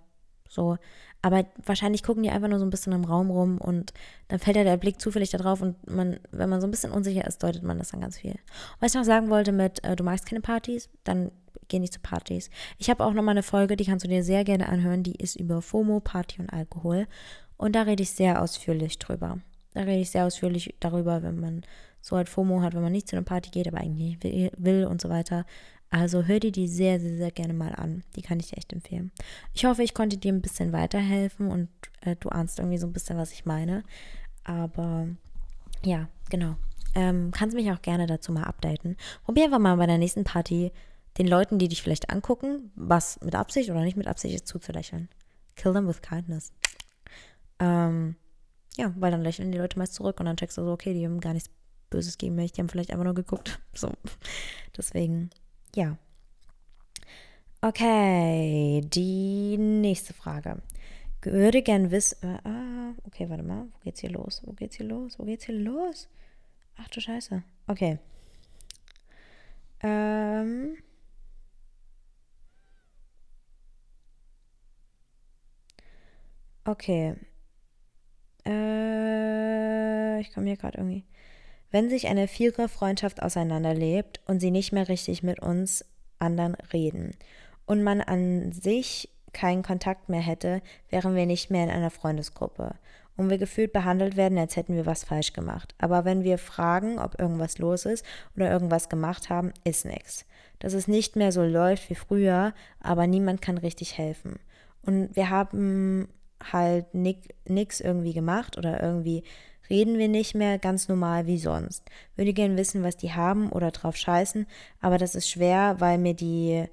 So. 0.48 0.76
Aber 1.24 1.46
wahrscheinlich 1.64 2.02
gucken 2.02 2.22
die 2.22 2.28
einfach 2.28 2.48
nur 2.48 2.58
so 2.58 2.66
ein 2.66 2.70
bisschen 2.70 2.92
im 2.92 3.04
Raum 3.04 3.30
rum 3.30 3.56
und 3.56 3.94
dann 4.28 4.38
fällt 4.38 4.58
ja 4.58 4.62
der 4.62 4.76
Blick 4.76 5.00
zufällig 5.00 5.30
da 5.30 5.38
drauf 5.38 5.62
und 5.62 5.90
man, 5.90 6.20
wenn 6.32 6.50
man 6.50 6.60
so 6.60 6.66
ein 6.66 6.70
bisschen 6.70 6.92
unsicher 6.92 7.26
ist, 7.26 7.42
deutet 7.42 7.62
man 7.62 7.78
das 7.78 7.92
dann 7.92 8.02
ganz 8.02 8.18
viel. 8.18 8.34
Was 8.78 8.92
ich 8.92 8.98
noch 8.98 9.06
sagen 9.06 9.30
wollte 9.30 9.50
mit, 9.50 9.82
äh, 9.84 9.96
du 9.96 10.04
magst 10.04 10.26
keine 10.26 10.42
Partys, 10.42 10.90
dann 11.02 11.32
geh 11.68 11.78
nicht 11.78 11.94
zu 11.94 12.00
Partys. 12.00 12.50
Ich 12.76 12.90
habe 12.90 13.02
auch 13.02 13.14
noch 13.14 13.22
mal 13.22 13.30
eine 13.30 13.42
Folge, 13.42 13.74
die 13.76 13.86
kannst 13.86 14.04
du 14.04 14.08
dir 14.08 14.22
sehr 14.22 14.44
gerne 14.44 14.68
anhören, 14.68 15.02
die 15.02 15.14
ist 15.14 15.36
über 15.36 15.62
FOMO, 15.62 16.00
Party 16.00 16.42
und 16.42 16.52
Alkohol. 16.52 17.06
Und 17.56 17.74
da 17.74 17.82
rede 17.82 18.02
ich 18.02 18.10
sehr 18.10 18.42
ausführlich 18.42 18.98
drüber. 18.98 19.38
Da 19.72 19.80
rede 19.80 20.02
ich 20.02 20.10
sehr 20.10 20.26
ausführlich 20.26 20.74
darüber, 20.78 21.22
wenn 21.22 21.40
man 21.40 21.62
so 22.02 22.18
halt 22.18 22.28
FOMO 22.28 22.60
hat, 22.60 22.74
wenn 22.74 22.82
man 22.82 22.92
nicht 22.92 23.08
zu 23.08 23.16
einer 23.16 23.24
Party 23.24 23.48
geht, 23.48 23.66
aber 23.66 23.78
eigentlich 23.78 24.18
will 24.58 24.84
und 24.84 25.00
so 25.00 25.08
weiter. 25.08 25.46
Also 25.94 26.24
hör 26.24 26.40
dir 26.40 26.50
die 26.50 26.66
sehr, 26.66 26.98
sehr, 26.98 27.16
sehr 27.16 27.30
gerne 27.30 27.54
mal 27.54 27.72
an. 27.72 28.02
Die 28.16 28.22
kann 28.22 28.40
ich 28.40 28.48
dir 28.48 28.56
echt 28.56 28.72
empfehlen. 28.72 29.12
Ich 29.52 29.64
hoffe, 29.64 29.84
ich 29.84 29.94
konnte 29.94 30.16
dir 30.16 30.32
ein 30.32 30.42
bisschen 30.42 30.72
weiterhelfen 30.72 31.46
und 31.52 31.68
äh, 32.00 32.16
du 32.16 32.30
ahnst 32.30 32.58
irgendwie 32.58 32.78
so 32.78 32.88
ein 32.88 32.92
bisschen, 32.92 33.16
was 33.16 33.30
ich 33.30 33.46
meine. 33.46 33.84
Aber 34.42 35.06
ja, 35.84 36.08
genau. 36.30 36.56
Ähm, 36.96 37.30
kannst 37.30 37.54
mich 37.54 37.70
auch 37.70 37.80
gerne 37.80 38.08
dazu 38.08 38.32
mal 38.32 38.42
updaten. 38.42 38.96
Probier 39.24 39.44
einfach 39.44 39.60
mal 39.60 39.76
bei 39.76 39.86
der 39.86 39.98
nächsten 39.98 40.24
Party 40.24 40.72
den 41.16 41.28
Leuten, 41.28 41.60
die 41.60 41.68
dich 41.68 41.80
vielleicht 41.80 42.10
angucken, 42.10 42.72
was 42.74 43.20
mit 43.20 43.36
Absicht 43.36 43.70
oder 43.70 43.82
nicht 43.82 43.96
mit 43.96 44.08
Absicht 44.08 44.34
ist, 44.34 44.48
zuzulächeln. 44.48 45.08
Kill 45.54 45.74
them 45.74 45.86
with 45.86 46.02
kindness. 46.02 46.52
Ähm, 47.60 48.16
ja, 48.76 48.92
weil 48.96 49.12
dann 49.12 49.22
lächeln 49.22 49.52
die 49.52 49.58
Leute 49.58 49.78
meist 49.78 49.94
zurück 49.94 50.18
und 50.18 50.26
dann 50.26 50.36
checkst 50.36 50.58
du 50.58 50.64
so, 50.64 50.72
okay, 50.72 50.92
die 50.92 51.04
haben 51.04 51.20
gar 51.20 51.34
nichts 51.34 51.50
Böses 51.88 52.18
gegen 52.18 52.34
mich, 52.34 52.50
die 52.50 52.62
haben 52.62 52.68
vielleicht 52.68 52.90
einfach 52.90 53.04
nur 53.04 53.14
geguckt. 53.14 53.60
So. 53.76 53.92
Deswegen, 54.76 55.30
ja. 55.74 55.96
Okay, 57.60 58.82
die 58.84 59.56
nächste 59.56 60.12
Frage. 60.12 60.60
Würde 61.22 61.62
gern 61.62 61.90
wissen. 61.90 62.18
Äh, 62.22 62.38
ah, 62.48 62.92
okay, 63.06 63.30
warte 63.30 63.42
mal. 63.42 63.66
Wo 63.72 63.78
geht's 63.84 64.00
hier 64.00 64.10
los? 64.10 64.42
Wo 64.44 64.52
geht's 64.52 64.76
hier 64.76 64.86
los? 64.86 65.18
Wo 65.18 65.24
geht's 65.24 65.46
hier 65.46 65.54
los? 65.54 66.08
Ach 66.76 66.88
du 66.88 67.00
Scheiße. 67.00 67.42
Okay. 67.66 67.98
Ähm. 69.80 70.76
Okay. 76.66 77.14
Äh, 78.46 80.20
ich 80.20 80.32
komme 80.32 80.46
hier 80.46 80.56
gerade 80.56 80.78
irgendwie. 80.78 81.04
Wenn 81.74 81.90
sich 81.90 82.06
eine 82.06 82.28
Vierer-Freundschaft 82.28 83.20
auseinanderlebt 83.20 84.20
und 84.28 84.38
sie 84.38 84.52
nicht 84.52 84.72
mehr 84.72 84.88
richtig 84.88 85.24
mit 85.24 85.40
uns 85.40 85.84
anderen 86.20 86.54
reden 86.72 87.16
und 87.66 87.82
man 87.82 88.00
an 88.00 88.52
sich 88.52 89.08
keinen 89.32 89.64
Kontakt 89.64 90.08
mehr 90.08 90.20
hätte, 90.20 90.62
wären 90.88 91.16
wir 91.16 91.26
nicht 91.26 91.50
mehr 91.50 91.64
in 91.64 91.70
einer 91.70 91.90
Freundesgruppe 91.90 92.76
und 93.16 93.28
wir 93.28 93.38
gefühlt 93.38 93.72
behandelt 93.72 94.16
werden, 94.16 94.38
als 94.38 94.54
hätten 94.54 94.76
wir 94.76 94.86
was 94.86 95.02
falsch 95.02 95.32
gemacht. 95.32 95.74
Aber 95.78 96.04
wenn 96.04 96.22
wir 96.22 96.38
fragen, 96.38 97.00
ob 97.00 97.18
irgendwas 97.18 97.58
los 97.58 97.86
ist 97.86 98.06
oder 98.36 98.52
irgendwas 98.52 98.88
gemacht 98.88 99.28
haben, 99.28 99.52
ist 99.64 99.84
nichts. 99.84 100.26
Dass 100.60 100.74
es 100.74 100.86
nicht 100.86 101.16
mehr 101.16 101.32
so 101.32 101.42
läuft 101.42 101.90
wie 101.90 101.96
früher, 101.96 102.54
aber 102.78 103.08
niemand 103.08 103.42
kann 103.42 103.58
richtig 103.58 103.98
helfen. 103.98 104.38
Und 104.82 105.16
wir 105.16 105.28
haben 105.28 106.08
halt 106.52 106.94
nichts 106.94 107.80
irgendwie 107.80 108.12
gemacht 108.12 108.58
oder 108.58 108.82
irgendwie 108.82 109.24
reden 109.70 109.98
wir 109.98 110.08
nicht 110.08 110.34
mehr 110.34 110.58
ganz 110.58 110.88
normal 110.88 111.26
wie 111.26 111.38
sonst. 111.38 111.84
Würde 112.16 112.32
gern 112.32 112.56
wissen, 112.56 112.82
was 112.82 112.96
die 112.96 113.12
haben 113.12 113.50
oder 113.50 113.70
drauf 113.70 113.96
scheißen, 113.96 114.46
aber 114.80 114.98
das 114.98 115.14
ist 115.14 115.28
schwer, 115.28 115.76
weil 115.78 115.98
mir 115.98 116.14
die 116.14 116.66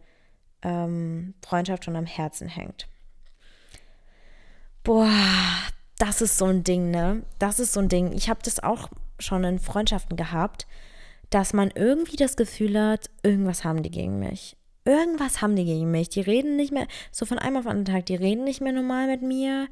ähm, 0.62 1.34
Freundschaft 1.45 1.86
schon 1.86 1.95
am 1.95 2.06
Herzen 2.06 2.47
hängt. 2.47 2.88
Boah, 4.84 5.10
das 5.97 6.21
ist 6.21 6.38
so 6.38 6.45
ein 6.45 6.63
Ding, 6.63 6.91
ne? 6.91 7.24
Das 7.39 7.60
ist 7.60 7.74
so 7.74 7.80
ein 7.80 7.89
Ding. 7.89 8.12
Ich 8.13 8.30
habe 8.30 8.39
das 8.43 8.62
auch 8.62 8.89
schon 9.19 9.43
in 9.43 9.60
Freundschaften 9.60 10.17
gehabt, 10.17 10.67
dass 11.30 11.54
man 11.54 11.71
irgendwie 11.74 12.17
das 12.17 12.36
Gefühl 12.36 12.80
hat, 12.80 13.10
irgendwas 13.24 13.63
haben 13.63 13.84
die 13.84 13.91
gegen 13.91 14.19
mich. 14.19 14.58
Irgendwas 14.86 15.41
haben 15.41 15.56
die 15.56 15.65
gegen 15.65 15.91
mich. 15.91 16.10
Die 16.10 16.22
reden 16.22 16.56
nicht 16.56 16.72
mehr, 16.72 16.88
so 17.12 17.26
von 17.26 17.39
einem 17.39 17.58
auf 17.58 17.63
den 17.63 17.72
anderen 17.72 17.96
Tag, 17.96 18.06
die 18.08 18.15
reden 18.15 18.44
nicht 18.44 18.62
mehr 18.62 18.74
normal 18.74 19.08
mit 19.08 19.22
mir. 19.22 19.67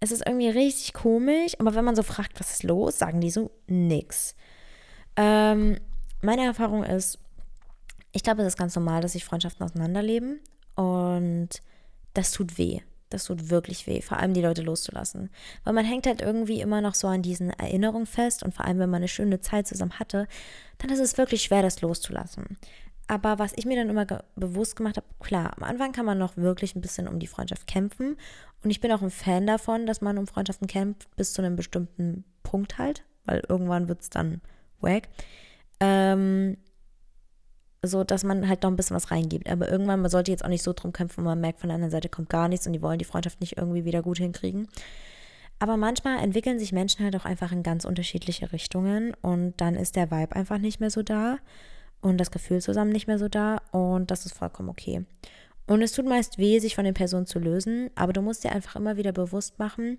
Es 0.00 0.12
ist 0.12 0.26
irgendwie 0.26 0.48
richtig 0.48 0.92
komisch, 0.92 1.54
aber 1.58 1.74
wenn 1.74 1.84
man 1.84 1.96
so 1.96 2.02
fragt, 2.02 2.38
was 2.38 2.52
ist 2.52 2.62
los, 2.62 2.98
sagen 2.98 3.20
die 3.20 3.30
so 3.30 3.50
nix. 3.66 4.34
Ähm, 5.16 5.78
meine 6.22 6.44
Erfahrung 6.44 6.84
ist, 6.84 7.18
ich 8.12 8.22
glaube, 8.22 8.42
es 8.42 8.48
ist 8.48 8.58
ganz 8.58 8.74
normal, 8.76 9.00
dass 9.00 9.12
sich 9.12 9.24
Freundschaften 9.24 9.64
auseinanderleben 9.64 10.40
und 10.76 11.48
das 12.14 12.30
tut 12.30 12.58
weh. 12.58 12.80
Das 13.10 13.24
tut 13.24 13.48
wirklich 13.48 13.86
weh, 13.86 14.02
vor 14.02 14.18
allem 14.18 14.34
die 14.34 14.42
Leute 14.42 14.62
loszulassen. 14.62 15.30
Weil 15.64 15.72
man 15.72 15.86
hängt 15.86 16.06
halt 16.06 16.20
irgendwie 16.20 16.60
immer 16.60 16.82
noch 16.82 16.94
so 16.94 17.08
an 17.08 17.22
diesen 17.22 17.50
Erinnerungen 17.50 18.06
fest 18.06 18.42
und 18.42 18.54
vor 18.54 18.66
allem, 18.66 18.78
wenn 18.78 18.90
man 18.90 18.98
eine 18.98 19.08
schöne 19.08 19.40
Zeit 19.40 19.66
zusammen 19.66 19.98
hatte, 19.98 20.28
dann 20.76 20.90
ist 20.90 20.98
es 20.98 21.16
wirklich 21.16 21.42
schwer, 21.42 21.62
das 21.62 21.80
loszulassen. 21.80 22.58
Aber 23.08 23.38
was 23.38 23.52
ich 23.56 23.64
mir 23.64 23.76
dann 23.76 23.88
immer 23.88 24.04
ge 24.04 24.18
bewusst 24.36 24.76
gemacht 24.76 24.98
habe, 24.98 25.06
klar, 25.18 25.54
am 25.56 25.62
Anfang 25.62 25.92
kann 25.92 26.04
man 26.04 26.18
noch 26.18 26.36
wirklich 26.36 26.76
ein 26.76 26.82
bisschen 26.82 27.08
um 27.08 27.18
die 27.18 27.26
Freundschaft 27.26 27.66
kämpfen. 27.66 28.16
Und 28.62 28.70
ich 28.70 28.80
bin 28.80 28.92
auch 28.92 29.00
ein 29.00 29.10
Fan 29.10 29.46
davon, 29.46 29.86
dass 29.86 30.02
man 30.02 30.18
um 30.18 30.26
Freundschaften 30.26 30.68
kämpft, 30.68 31.08
bis 31.16 31.32
zu 31.32 31.40
einem 31.40 31.56
bestimmten 31.56 32.24
Punkt 32.42 32.76
halt, 32.76 33.04
weil 33.24 33.42
irgendwann 33.48 33.88
wird 33.88 34.02
es 34.02 34.10
dann 34.10 34.42
wack. 34.80 35.08
Ähm, 35.80 36.58
so, 37.82 38.04
dass 38.04 38.24
man 38.24 38.46
halt 38.48 38.62
noch 38.62 38.70
ein 38.70 38.76
bisschen 38.76 38.96
was 38.96 39.10
reingibt. 39.10 39.48
Aber 39.48 39.70
irgendwann, 39.70 40.02
man 40.02 40.10
sollte 40.10 40.30
jetzt 40.30 40.44
auch 40.44 40.48
nicht 40.48 40.62
so 40.62 40.74
drum 40.74 40.92
kämpfen, 40.92 41.24
wo 41.24 41.28
man 41.28 41.40
merkt, 41.40 41.60
von 41.60 41.68
der 41.68 41.76
anderen 41.76 41.92
Seite 41.92 42.10
kommt 42.10 42.28
gar 42.28 42.48
nichts 42.48 42.66
und 42.66 42.74
die 42.74 42.82
wollen 42.82 42.98
die 42.98 43.04
Freundschaft 43.04 43.40
nicht 43.40 43.56
irgendwie 43.56 43.84
wieder 43.84 44.02
gut 44.02 44.18
hinkriegen. 44.18 44.68
Aber 45.60 45.76
manchmal 45.76 46.18
entwickeln 46.22 46.58
sich 46.58 46.72
Menschen 46.72 47.04
halt 47.04 47.16
auch 47.16 47.24
einfach 47.24 47.52
in 47.52 47.62
ganz 47.62 47.84
unterschiedliche 47.84 48.52
Richtungen 48.52 49.14
und 49.22 49.54
dann 49.60 49.74
ist 49.74 49.96
der 49.96 50.10
Vibe 50.10 50.36
einfach 50.36 50.58
nicht 50.58 50.78
mehr 50.78 50.90
so 50.90 51.02
da 51.02 51.38
und 52.00 52.18
das 52.18 52.30
Gefühl 52.30 52.60
zusammen 52.60 52.90
nicht 52.90 53.06
mehr 53.06 53.18
so 53.18 53.28
da 53.28 53.58
und 53.72 54.10
das 54.10 54.26
ist 54.26 54.34
vollkommen 54.36 54.68
okay. 54.68 55.04
Und 55.66 55.82
es 55.82 55.92
tut 55.92 56.06
meist 56.06 56.38
weh, 56.38 56.58
sich 56.58 56.74
von 56.74 56.84
den 56.84 56.94
Personen 56.94 57.26
zu 57.26 57.38
lösen, 57.38 57.90
aber 57.94 58.12
du 58.12 58.22
musst 58.22 58.44
dir 58.44 58.52
einfach 58.52 58.76
immer 58.76 58.96
wieder 58.96 59.12
bewusst 59.12 59.58
machen, 59.58 59.98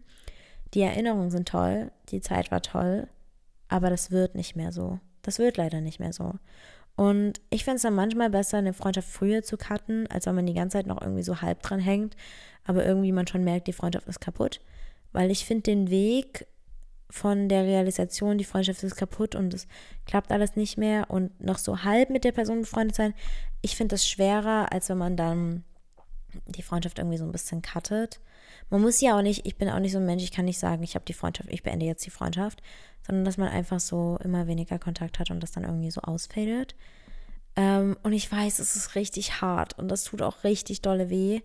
die 0.73 0.81
Erinnerungen 0.81 1.31
sind 1.31 1.47
toll, 1.47 1.91
die 2.09 2.21
Zeit 2.21 2.51
war 2.51 2.61
toll, 2.61 3.07
aber 3.67 3.89
das 3.89 4.11
wird 4.11 4.35
nicht 4.35 4.55
mehr 4.55 4.71
so. 4.71 4.99
Das 5.21 5.39
wird 5.39 5.57
leider 5.57 5.81
nicht 5.81 5.99
mehr 5.99 6.13
so. 6.13 6.35
Und 6.95 7.39
ich 7.49 7.63
finde 7.63 7.77
es 7.77 7.83
dann 7.83 7.95
manchmal 7.95 8.29
besser, 8.29 8.57
eine 8.57 8.73
Freundschaft 8.73 9.07
früher 9.07 9.41
zu 9.41 9.57
cutten, 9.57 10.07
als 10.07 10.25
wenn 10.25 10.35
man 10.35 10.45
die 10.45 10.53
ganze 10.53 10.77
Zeit 10.77 10.85
noch 10.87 11.01
irgendwie 11.01 11.23
so 11.23 11.41
halb 11.41 11.61
dran 11.61 11.79
hängt, 11.79 12.15
aber 12.65 12.85
irgendwie 12.85 13.11
man 13.11 13.27
schon 13.27 13.43
merkt, 13.43 13.67
die 13.67 13.73
Freundschaft 13.73 14.07
ist 14.07 14.19
kaputt. 14.19 14.59
Weil 15.11 15.31
ich 15.31 15.45
finde 15.45 15.63
den 15.63 15.89
Weg 15.89 16.45
von 17.09 17.49
der 17.49 17.63
Realisation, 17.63 18.37
die 18.37 18.43
Freundschaft 18.43 18.83
ist 18.83 18.95
kaputt 18.95 19.35
und 19.35 19.53
es 19.53 19.67
klappt 20.05 20.31
alles 20.31 20.55
nicht 20.55 20.77
mehr 20.77 21.09
und 21.09 21.43
noch 21.43 21.57
so 21.57 21.83
halb 21.83 22.09
mit 22.09 22.23
der 22.23 22.31
Person 22.31 22.61
befreundet 22.61 22.95
sein, 22.95 23.13
ich 23.61 23.75
finde 23.75 23.93
das 23.93 24.07
schwerer, 24.07 24.71
als 24.71 24.89
wenn 24.89 24.97
man 24.97 25.17
dann 25.17 25.63
die 26.45 26.61
Freundschaft 26.61 26.99
irgendwie 26.99 27.17
so 27.17 27.25
ein 27.25 27.31
bisschen 27.31 27.61
cuttet. 27.61 28.19
Man 28.69 28.81
muss 28.81 29.01
ja 29.01 29.17
auch 29.17 29.23
nicht, 29.23 29.45
ich 29.47 29.57
bin 29.57 29.69
auch 29.69 29.79
nicht 29.79 29.93
so 29.93 29.97
ein 29.97 30.05
Mensch, 30.05 30.23
ich 30.23 30.31
kann 30.31 30.45
nicht 30.45 30.59
sagen, 30.59 30.83
ich 30.83 30.93
habe 30.93 31.05
die 31.05 31.13
Freundschaft, 31.13 31.49
ich 31.51 31.63
beende 31.63 31.85
jetzt 31.85 32.05
die 32.05 32.11
Freundschaft, 32.11 32.61
sondern 33.05 33.25
dass 33.25 33.37
man 33.37 33.49
einfach 33.49 33.79
so 33.79 34.19
immer 34.23 34.45
weniger 34.45 34.77
Kontakt 34.77 35.19
hat 35.19 35.31
und 35.31 35.41
das 35.41 35.51
dann 35.51 35.63
irgendwie 35.63 35.91
so 35.91 36.01
ausfadet. 36.01 36.75
Ähm, 37.55 37.97
und 38.03 38.13
ich 38.13 38.31
weiß, 38.31 38.59
es 38.59 38.75
ist 38.75 38.93
richtig 38.93 39.41
hart 39.41 39.77
und 39.79 39.89
das 39.89 40.03
tut 40.03 40.21
auch 40.21 40.43
richtig 40.43 40.81
dolle 40.81 41.09
weh. 41.09 41.41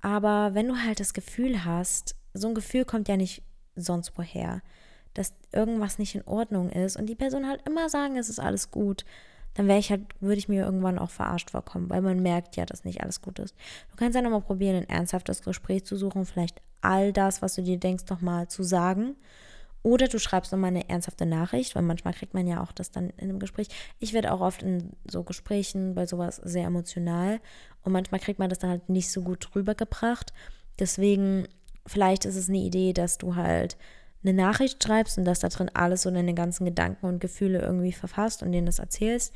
Aber 0.00 0.54
wenn 0.54 0.68
du 0.68 0.76
halt 0.76 1.00
das 1.00 1.14
Gefühl 1.14 1.64
hast, 1.64 2.14
so 2.32 2.48
ein 2.48 2.54
Gefühl 2.54 2.84
kommt 2.84 3.08
ja 3.08 3.16
nicht 3.16 3.42
sonst 3.76 4.12
woher, 4.16 4.62
dass 5.14 5.34
irgendwas 5.52 5.98
nicht 5.98 6.14
in 6.14 6.26
Ordnung 6.26 6.70
ist 6.70 6.96
und 6.96 7.06
die 7.06 7.14
Person 7.14 7.48
halt 7.48 7.66
immer 7.66 7.88
sagen, 7.88 8.16
es 8.16 8.28
ist 8.28 8.40
alles 8.40 8.70
gut, 8.70 9.04
dann 9.54 9.68
wäre 9.68 9.78
ich 9.78 9.90
halt, 9.90 10.02
würde 10.20 10.38
ich 10.38 10.48
mir 10.48 10.64
irgendwann 10.64 10.98
auch 10.98 11.10
verarscht 11.10 11.50
vorkommen, 11.50 11.88
weil 11.88 12.02
man 12.02 12.20
merkt 12.20 12.56
ja, 12.56 12.66
dass 12.66 12.84
nicht 12.84 13.00
alles 13.02 13.22
gut 13.22 13.38
ist. 13.38 13.54
Du 13.90 13.96
kannst 13.96 14.14
ja 14.14 14.20
nochmal 14.20 14.42
probieren, 14.42 14.76
ein 14.76 14.88
ernsthaftes 14.88 15.42
Gespräch 15.42 15.84
zu 15.84 15.96
suchen, 15.96 16.26
vielleicht 16.26 16.60
all 16.82 17.12
das, 17.12 17.40
was 17.40 17.54
du 17.54 17.62
dir 17.62 17.78
denkst, 17.78 18.04
nochmal 18.10 18.48
zu 18.48 18.62
sagen. 18.62 19.16
Oder 19.82 20.08
du 20.08 20.18
schreibst 20.18 20.52
nochmal 20.52 20.70
eine 20.70 20.88
ernsthafte 20.88 21.26
Nachricht, 21.26 21.74
weil 21.74 21.84
manchmal 21.84 22.12
kriegt 22.12 22.34
man 22.34 22.46
ja 22.46 22.60
auch 22.62 22.72
das 22.72 22.90
dann 22.90 23.10
in 23.10 23.30
einem 23.30 23.38
Gespräch. 23.38 23.68
Ich 23.98 24.12
werde 24.12 24.32
auch 24.32 24.40
oft 24.40 24.62
in 24.62 24.90
so 25.10 25.22
Gesprächen 25.22 25.94
bei 25.94 26.06
sowas 26.06 26.36
sehr 26.44 26.66
emotional 26.66 27.40
und 27.82 27.92
manchmal 27.92 28.20
kriegt 28.20 28.38
man 28.38 28.50
das 28.50 28.58
dann 28.58 28.70
halt 28.70 28.88
nicht 28.88 29.10
so 29.10 29.22
gut 29.22 29.48
rübergebracht. 29.54 30.32
Deswegen 30.78 31.46
vielleicht 31.86 32.24
ist 32.24 32.36
es 32.36 32.48
eine 32.48 32.58
Idee, 32.58 32.92
dass 32.92 33.18
du 33.18 33.36
halt 33.36 33.76
eine 34.22 34.34
Nachricht 34.34 34.82
schreibst 34.82 35.18
und 35.18 35.24
dass 35.24 35.40
da 35.40 35.48
drin 35.48 35.70
alles 35.74 36.02
so 36.02 36.10
deine 36.10 36.34
ganzen 36.34 36.64
Gedanken 36.64 37.06
und 37.06 37.20
Gefühle 37.20 37.60
irgendwie 37.60 37.92
verfasst 37.92 38.42
und 38.42 38.52
denen 38.52 38.66
das 38.66 38.78
erzählst. 38.78 39.32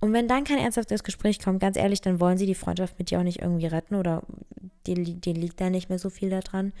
Und 0.00 0.12
wenn 0.12 0.28
dann 0.28 0.44
kein 0.44 0.58
ernsthaftes 0.58 1.02
Gespräch 1.02 1.40
kommt, 1.40 1.60
ganz 1.60 1.76
ehrlich, 1.76 2.00
dann 2.00 2.20
wollen 2.20 2.38
sie 2.38 2.46
die 2.46 2.54
Freundschaft 2.54 2.98
mit 2.98 3.10
dir 3.10 3.18
auch 3.18 3.24
nicht 3.24 3.40
irgendwie 3.42 3.66
retten 3.66 3.96
oder 3.96 4.22
dir, 4.86 4.94
dir 4.94 5.34
liegt 5.34 5.60
da 5.60 5.70
nicht 5.70 5.88
mehr 5.88 5.98
so 5.98 6.10
viel 6.10 6.30
daran. 6.30 6.72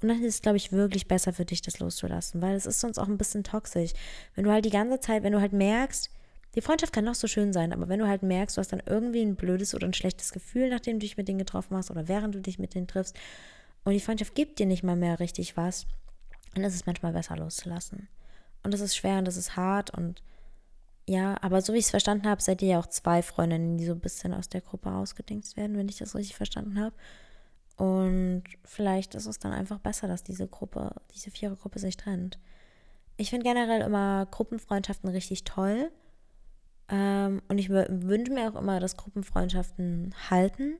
Und 0.00 0.08
dann 0.08 0.22
ist 0.22 0.34
es, 0.34 0.42
glaube 0.42 0.58
ich, 0.58 0.70
wirklich 0.70 1.08
besser 1.08 1.32
für 1.32 1.44
dich, 1.44 1.62
das 1.62 1.80
loszulassen, 1.80 2.40
weil 2.40 2.54
es 2.54 2.66
ist 2.66 2.80
sonst 2.80 2.98
auch 2.98 3.08
ein 3.08 3.18
bisschen 3.18 3.42
toxisch. 3.42 3.92
Wenn 4.34 4.44
du 4.44 4.52
halt 4.52 4.64
die 4.64 4.70
ganze 4.70 5.00
Zeit, 5.00 5.22
wenn 5.22 5.32
du 5.32 5.40
halt 5.40 5.52
merkst, 5.52 6.10
die 6.54 6.60
Freundschaft 6.60 6.92
kann 6.92 7.04
noch 7.04 7.14
so 7.14 7.26
schön 7.26 7.52
sein, 7.52 7.72
aber 7.72 7.88
wenn 7.88 7.98
du 7.98 8.06
halt 8.06 8.22
merkst, 8.22 8.56
du 8.56 8.60
hast 8.60 8.72
dann 8.72 8.82
irgendwie 8.86 9.22
ein 9.22 9.36
blödes 9.36 9.74
oder 9.74 9.86
ein 9.86 9.94
schlechtes 9.94 10.32
Gefühl, 10.32 10.70
nachdem 10.70 10.94
du 10.94 11.00
dich 11.00 11.16
mit 11.16 11.28
denen 11.28 11.38
getroffen 11.38 11.76
hast 11.76 11.90
oder 11.90 12.08
während 12.08 12.34
du 12.34 12.40
dich 12.40 12.58
mit 12.58 12.74
denen 12.74 12.86
triffst, 12.86 13.16
und 13.88 13.94
die 13.94 14.00
Freundschaft 14.00 14.34
gibt 14.34 14.58
dir 14.58 14.66
nicht 14.66 14.82
mal 14.82 14.96
mehr 14.96 15.18
richtig 15.18 15.56
was, 15.56 15.86
dann 16.54 16.62
ist 16.62 16.74
es 16.74 16.84
manchmal 16.84 17.14
besser 17.14 17.38
loszulassen. 17.38 18.06
Und 18.62 18.74
das 18.74 18.82
ist 18.82 18.94
schwer 18.94 19.18
und 19.18 19.24
das 19.24 19.38
ist 19.38 19.56
hart 19.56 19.88
und 19.96 20.22
ja, 21.08 21.38
aber 21.40 21.62
so 21.62 21.72
wie 21.72 21.78
ich 21.78 21.86
es 21.86 21.90
verstanden 21.90 22.28
habe, 22.28 22.42
seid 22.42 22.60
ihr 22.60 22.68
ja 22.68 22.80
auch 22.80 22.86
zwei 22.86 23.22
Freundinnen, 23.22 23.78
die 23.78 23.86
so 23.86 23.92
ein 23.92 24.00
bisschen 24.00 24.34
aus 24.34 24.50
der 24.50 24.60
Gruppe 24.60 24.92
ausgedingst 24.92 25.56
werden, 25.56 25.78
wenn 25.78 25.88
ich 25.88 25.96
das 25.96 26.14
richtig 26.14 26.36
verstanden 26.36 26.78
habe. 26.78 26.94
Und 27.76 28.44
vielleicht 28.62 29.14
ist 29.14 29.24
es 29.24 29.38
dann 29.38 29.54
einfach 29.54 29.78
besser, 29.78 30.06
dass 30.06 30.22
diese 30.22 30.46
Gruppe, 30.46 30.94
diese 31.14 31.30
Vierergruppe 31.30 31.78
sich 31.78 31.96
trennt. 31.96 32.38
Ich 33.16 33.30
finde 33.30 33.44
generell 33.44 33.80
immer 33.80 34.26
Gruppenfreundschaften 34.30 35.08
richtig 35.08 35.44
toll. 35.44 35.90
Ähm, 36.90 37.40
und 37.48 37.56
ich 37.56 37.70
wünsche 37.70 38.32
mir 38.32 38.52
auch 38.52 38.60
immer, 38.60 38.78
dass 38.78 38.98
Gruppenfreundschaften 38.98 40.14
halten. 40.28 40.78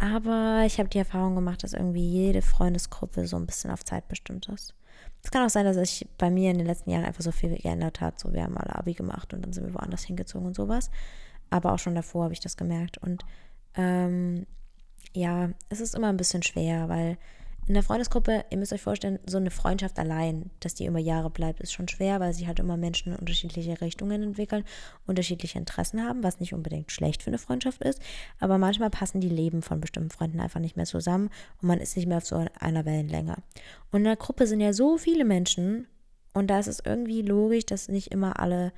Aber 0.00 0.62
ich 0.64 0.78
habe 0.78 0.88
die 0.88 0.98
Erfahrung 0.98 1.34
gemacht, 1.34 1.62
dass 1.62 1.74
irgendwie 1.74 2.08
jede 2.08 2.40
Freundesgruppe 2.40 3.26
so 3.26 3.36
ein 3.36 3.44
bisschen 3.44 3.70
auf 3.70 3.84
Zeit 3.84 4.08
bestimmt 4.08 4.48
ist. 4.48 4.74
Es 5.22 5.30
kann 5.30 5.44
auch 5.44 5.50
sein, 5.50 5.66
dass 5.66 5.76
sich 5.76 6.08
bei 6.16 6.30
mir 6.30 6.50
in 6.50 6.56
den 6.56 6.66
letzten 6.66 6.90
Jahren 6.90 7.04
einfach 7.04 7.22
so 7.22 7.32
viel 7.32 7.54
geändert 7.54 8.00
hat. 8.00 8.18
So, 8.18 8.32
wir 8.32 8.42
haben 8.42 8.56
alle 8.56 8.74
Abi 8.74 8.94
gemacht 8.94 9.34
und 9.34 9.42
dann 9.42 9.52
sind 9.52 9.66
wir 9.66 9.74
woanders 9.74 10.04
hingezogen 10.04 10.46
und 10.46 10.56
sowas. 10.56 10.90
Aber 11.50 11.74
auch 11.74 11.78
schon 11.78 11.94
davor 11.94 12.24
habe 12.24 12.32
ich 12.32 12.40
das 12.40 12.56
gemerkt. 12.56 12.96
Und 12.96 13.26
ähm, 13.74 14.46
ja, 15.12 15.50
es 15.68 15.80
ist 15.80 15.94
immer 15.94 16.08
ein 16.08 16.16
bisschen 16.16 16.42
schwer, 16.42 16.88
weil 16.88 17.18
in 17.70 17.74
der 17.74 17.84
Freundesgruppe, 17.84 18.44
ihr 18.50 18.58
müsst 18.58 18.72
euch 18.72 18.82
vorstellen, 18.82 19.20
so 19.28 19.36
eine 19.36 19.52
Freundschaft 19.52 20.00
allein, 20.00 20.50
dass 20.58 20.74
die 20.74 20.86
über 20.86 20.98
Jahre 20.98 21.30
bleibt, 21.30 21.60
ist 21.60 21.72
schon 21.72 21.86
schwer, 21.86 22.18
weil 22.18 22.32
sich 22.32 22.48
halt 22.48 22.58
immer 22.58 22.76
Menschen 22.76 23.12
in 23.12 23.18
unterschiedliche 23.20 23.80
Richtungen 23.80 24.24
entwickeln, 24.24 24.64
unterschiedliche 25.06 25.56
Interessen 25.56 26.02
haben, 26.02 26.24
was 26.24 26.40
nicht 26.40 26.52
unbedingt 26.52 26.90
schlecht 26.90 27.22
für 27.22 27.28
eine 27.30 27.38
Freundschaft 27.38 27.80
ist. 27.82 28.02
Aber 28.40 28.58
manchmal 28.58 28.90
passen 28.90 29.20
die 29.20 29.28
Leben 29.28 29.62
von 29.62 29.80
bestimmten 29.80 30.10
Freunden 30.10 30.40
einfach 30.40 30.58
nicht 30.58 30.76
mehr 30.76 30.84
zusammen 30.84 31.30
und 31.62 31.68
man 31.68 31.78
ist 31.78 31.96
nicht 31.96 32.08
mehr 32.08 32.16
auf 32.16 32.26
so 32.26 32.44
einer 32.58 32.84
Wellenlänge. 32.86 33.36
Und 33.92 33.98
in 33.98 34.04
der 34.04 34.16
Gruppe 34.16 34.48
sind 34.48 34.58
ja 34.58 34.72
so 34.72 34.98
viele 34.98 35.24
Menschen 35.24 35.86
und 36.34 36.48
da 36.48 36.58
ist 36.58 36.66
es 36.66 36.82
irgendwie 36.84 37.22
logisch, 37.22 37.66
dass 37.66 37.86
nicht 37.86 38.10
immer 38.10 38.40
alle 38.40 38.72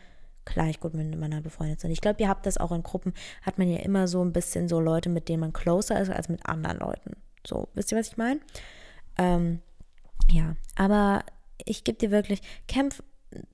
gleich 0.45 0.81
gut 0.81 0.93
miteinander 0.93 1.41
befreundet 1.41 1.81
sind. 1.81 1.93
Ich 1.93 2.03
glaube, 2.03 2.21
ihr 2.21 2.29
habt 2.29 2.45
das 2.45 2.59
auch 2.59 2.73
in 2.73 2.83
Gruppen, 2.83 3.15
hat 3.41 3.57
man 3.57 3.71
ja 3.71 3.79
immer 3.79 4.07
so 4.07 4.23
ein 4.23 4.35
bisschen 4.35 4.69
so 4.69 4.81
Leute, 4.81 5.09
mit 5.09 5.31
denen 5.31 5.41
man 5.41 5.55
closer 5.55 5.99
ist 5.99 6.11
als 6.11 6.29
mit 6.29 6.45
anderen 6.45 6.77
Leuten. 6.77 7.17
So, 7.47 7.69
wisst 7.73 7.91
ihr, 7.91 7.99
was 7.99 8.09
ich 8.09 8.19
meine? 8.19 8.39
Ähm, 9.19 9.61
ja, 10.31 10.57
aber 10.77 11.25
ich 11.65 11.85
gebe 11.85 11.99
dir 11.99 12.11
wirklich, 12.11 12.41
kämpf 12.69 13.03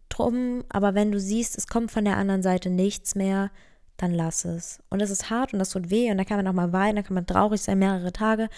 drum, 0.08 0.64
aber 0.68 0.94
wenn 0.94 1.12
du 1.12 1.20
siehst, 1.20 1.56
es 1.56 1.66
kommt 1.66 1.90
von 1.90 2.04
der 2.04 2.16
anderen 2.16 2.42
Seite 2.42 2.70
nichts 2.70 3.14
mehr, 3.14 3.50
dann 3.96 4.12
lass 4.12 4.44
es. 4.44 4.80
Und 4.90 5.00
es 5.00 5.10
ist 5.10 5.30
hart 5.30 5.52
und 5.52 5.58
das 5.58 5.70
tut 5.70 5.90
weh 5.90 6.10
und 6.10 6.18
da 6.18 6.24
kann 6.24 6.36
man 6.36 6.46
auch 6.48 6.52
mal 6.52 6.72
weinen, 6.72 6.96
da 6.96 7.02
kann 7.02 7.14
man 7.14 7.26
traurig 7.26 7.60
sein, 7.60 7.78
mehrere 7.78 8.12
Tage. 8.12 8.48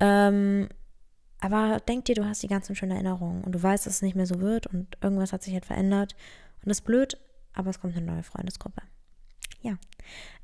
Ähm, 0.00 0.68
aber 1.40 1.80
denk 1.88 2.04
dir, 2.06 2.14
du 2.14 2.24
hast 2.24 2.42
die 2.42 2.48
ganzen 2.48 2.74
schönen 2.74 2.92
Erinnerungen 2.92 3.44
und 3.44 3.52
du 3.52 3.62
weißt, 3.62 3.86
dass 3.86 3.94
es 3.94 4.02
nicht 4.02 4.16
mehr 4.16 4.26
so 4.26 4.40
wird 4.40 4.66
und 4.66 4.96
irgendwas 5.02 5.32
hat 5.32 5.42
sich 5.42 5.54
halt 5.54 5.66
verändert. 5.66 6.14
Und 6.62 6.68
das 6.68 6.78
ist 6.78 6.84
blöd, 6.84 7.18
aber 7.52 7.70
es 7.70 7.80
kommt 7.80 7.96
eine 7.96 8.06
neue 8.06 8.22
Freundesgruppe 8.22 8.82
ja. 9.62 9.78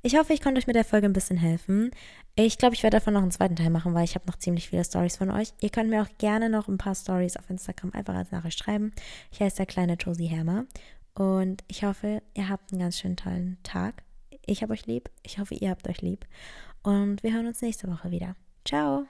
Ich 0.02 0.16
hoffe, 0.16 0.33
ich 0.33 0.40
konnte 0.40 0.59
euch 0.59 0.66
mit 0.66 0.76
der 0.76 0.85
Folge 0.85 1.07
ein 1.07 1.12
bisschen 1.12 1.37
helfen. 1.37 1.90
Ich 2.37 2.57
glaube, 2.57 2.74
ich 2.74 2.83
werde 2.83 2.96
davon 2.96 3.14
noch 3.14 3.22
einen 3.22 3.33
zweiten 3.33 3.57
Teil 3.57 3.70
machen, 3.70 3.94
weil 3.94 4.04
ich 4.04 4.14
habe 4.14 4.26
noch 4.26 4.37
ziemlich 4.37 4.68
viele 4.68 4.85
Stories 4.85 5.16
von 5.16 5.31
euch. 5.31 5.52
Ihr 5.61 5.70
könnt 5.70 5.90
mir 5.90 6.02
auch 6.02 6.18
gerne 6.18 6.48
noch 6.48 6.68
ein 6.68 6.78
paar 6.78 6.94
Stories 6.94 7.37
auf 7.37 7.50
Instagram 7.50 7.92
einfach 7.92 8.14
als 8.14 8.31
Nachricht 8.31 8.59
schreiben. 8.61 8.92
Ich 9.33 9.40
heiße 9.40 9.57
der 9.57 9.66
kleine 9.66 9.94
Josie 9.94 10.26
Hermer 10.26 10.66
und 11.14 11.64
ich 11.66 11.83
hoffe, 11.83 12.22
ihr 12.35 12.48
habt 12.48 12.72
einen 12.72 12.81
ganz 12.81 12.98
schönen 12.98 13.16
tollen 13.16 13.59
Tag. 13.64 14.04
Ich 14.46 14.62
habe 14.62 14.72
euch 14.72 14.87
lieb. 14.87 15.11
Ich 15.24 15.38
hoffe, 15.38 15.54
ihr 15.54 15.70
habt 15.70 15.88
euch 15.88 16.00
lieb. 16.00 16.26
Und 16.83 17.22
wir 17.22 17.35
hören 17.35 17.48
uns 17.48 17.61
nächste 17.61 17.88
Woche 17.88 18.11
wieder. 18.11 18.37
Ciao. 18.64 19.07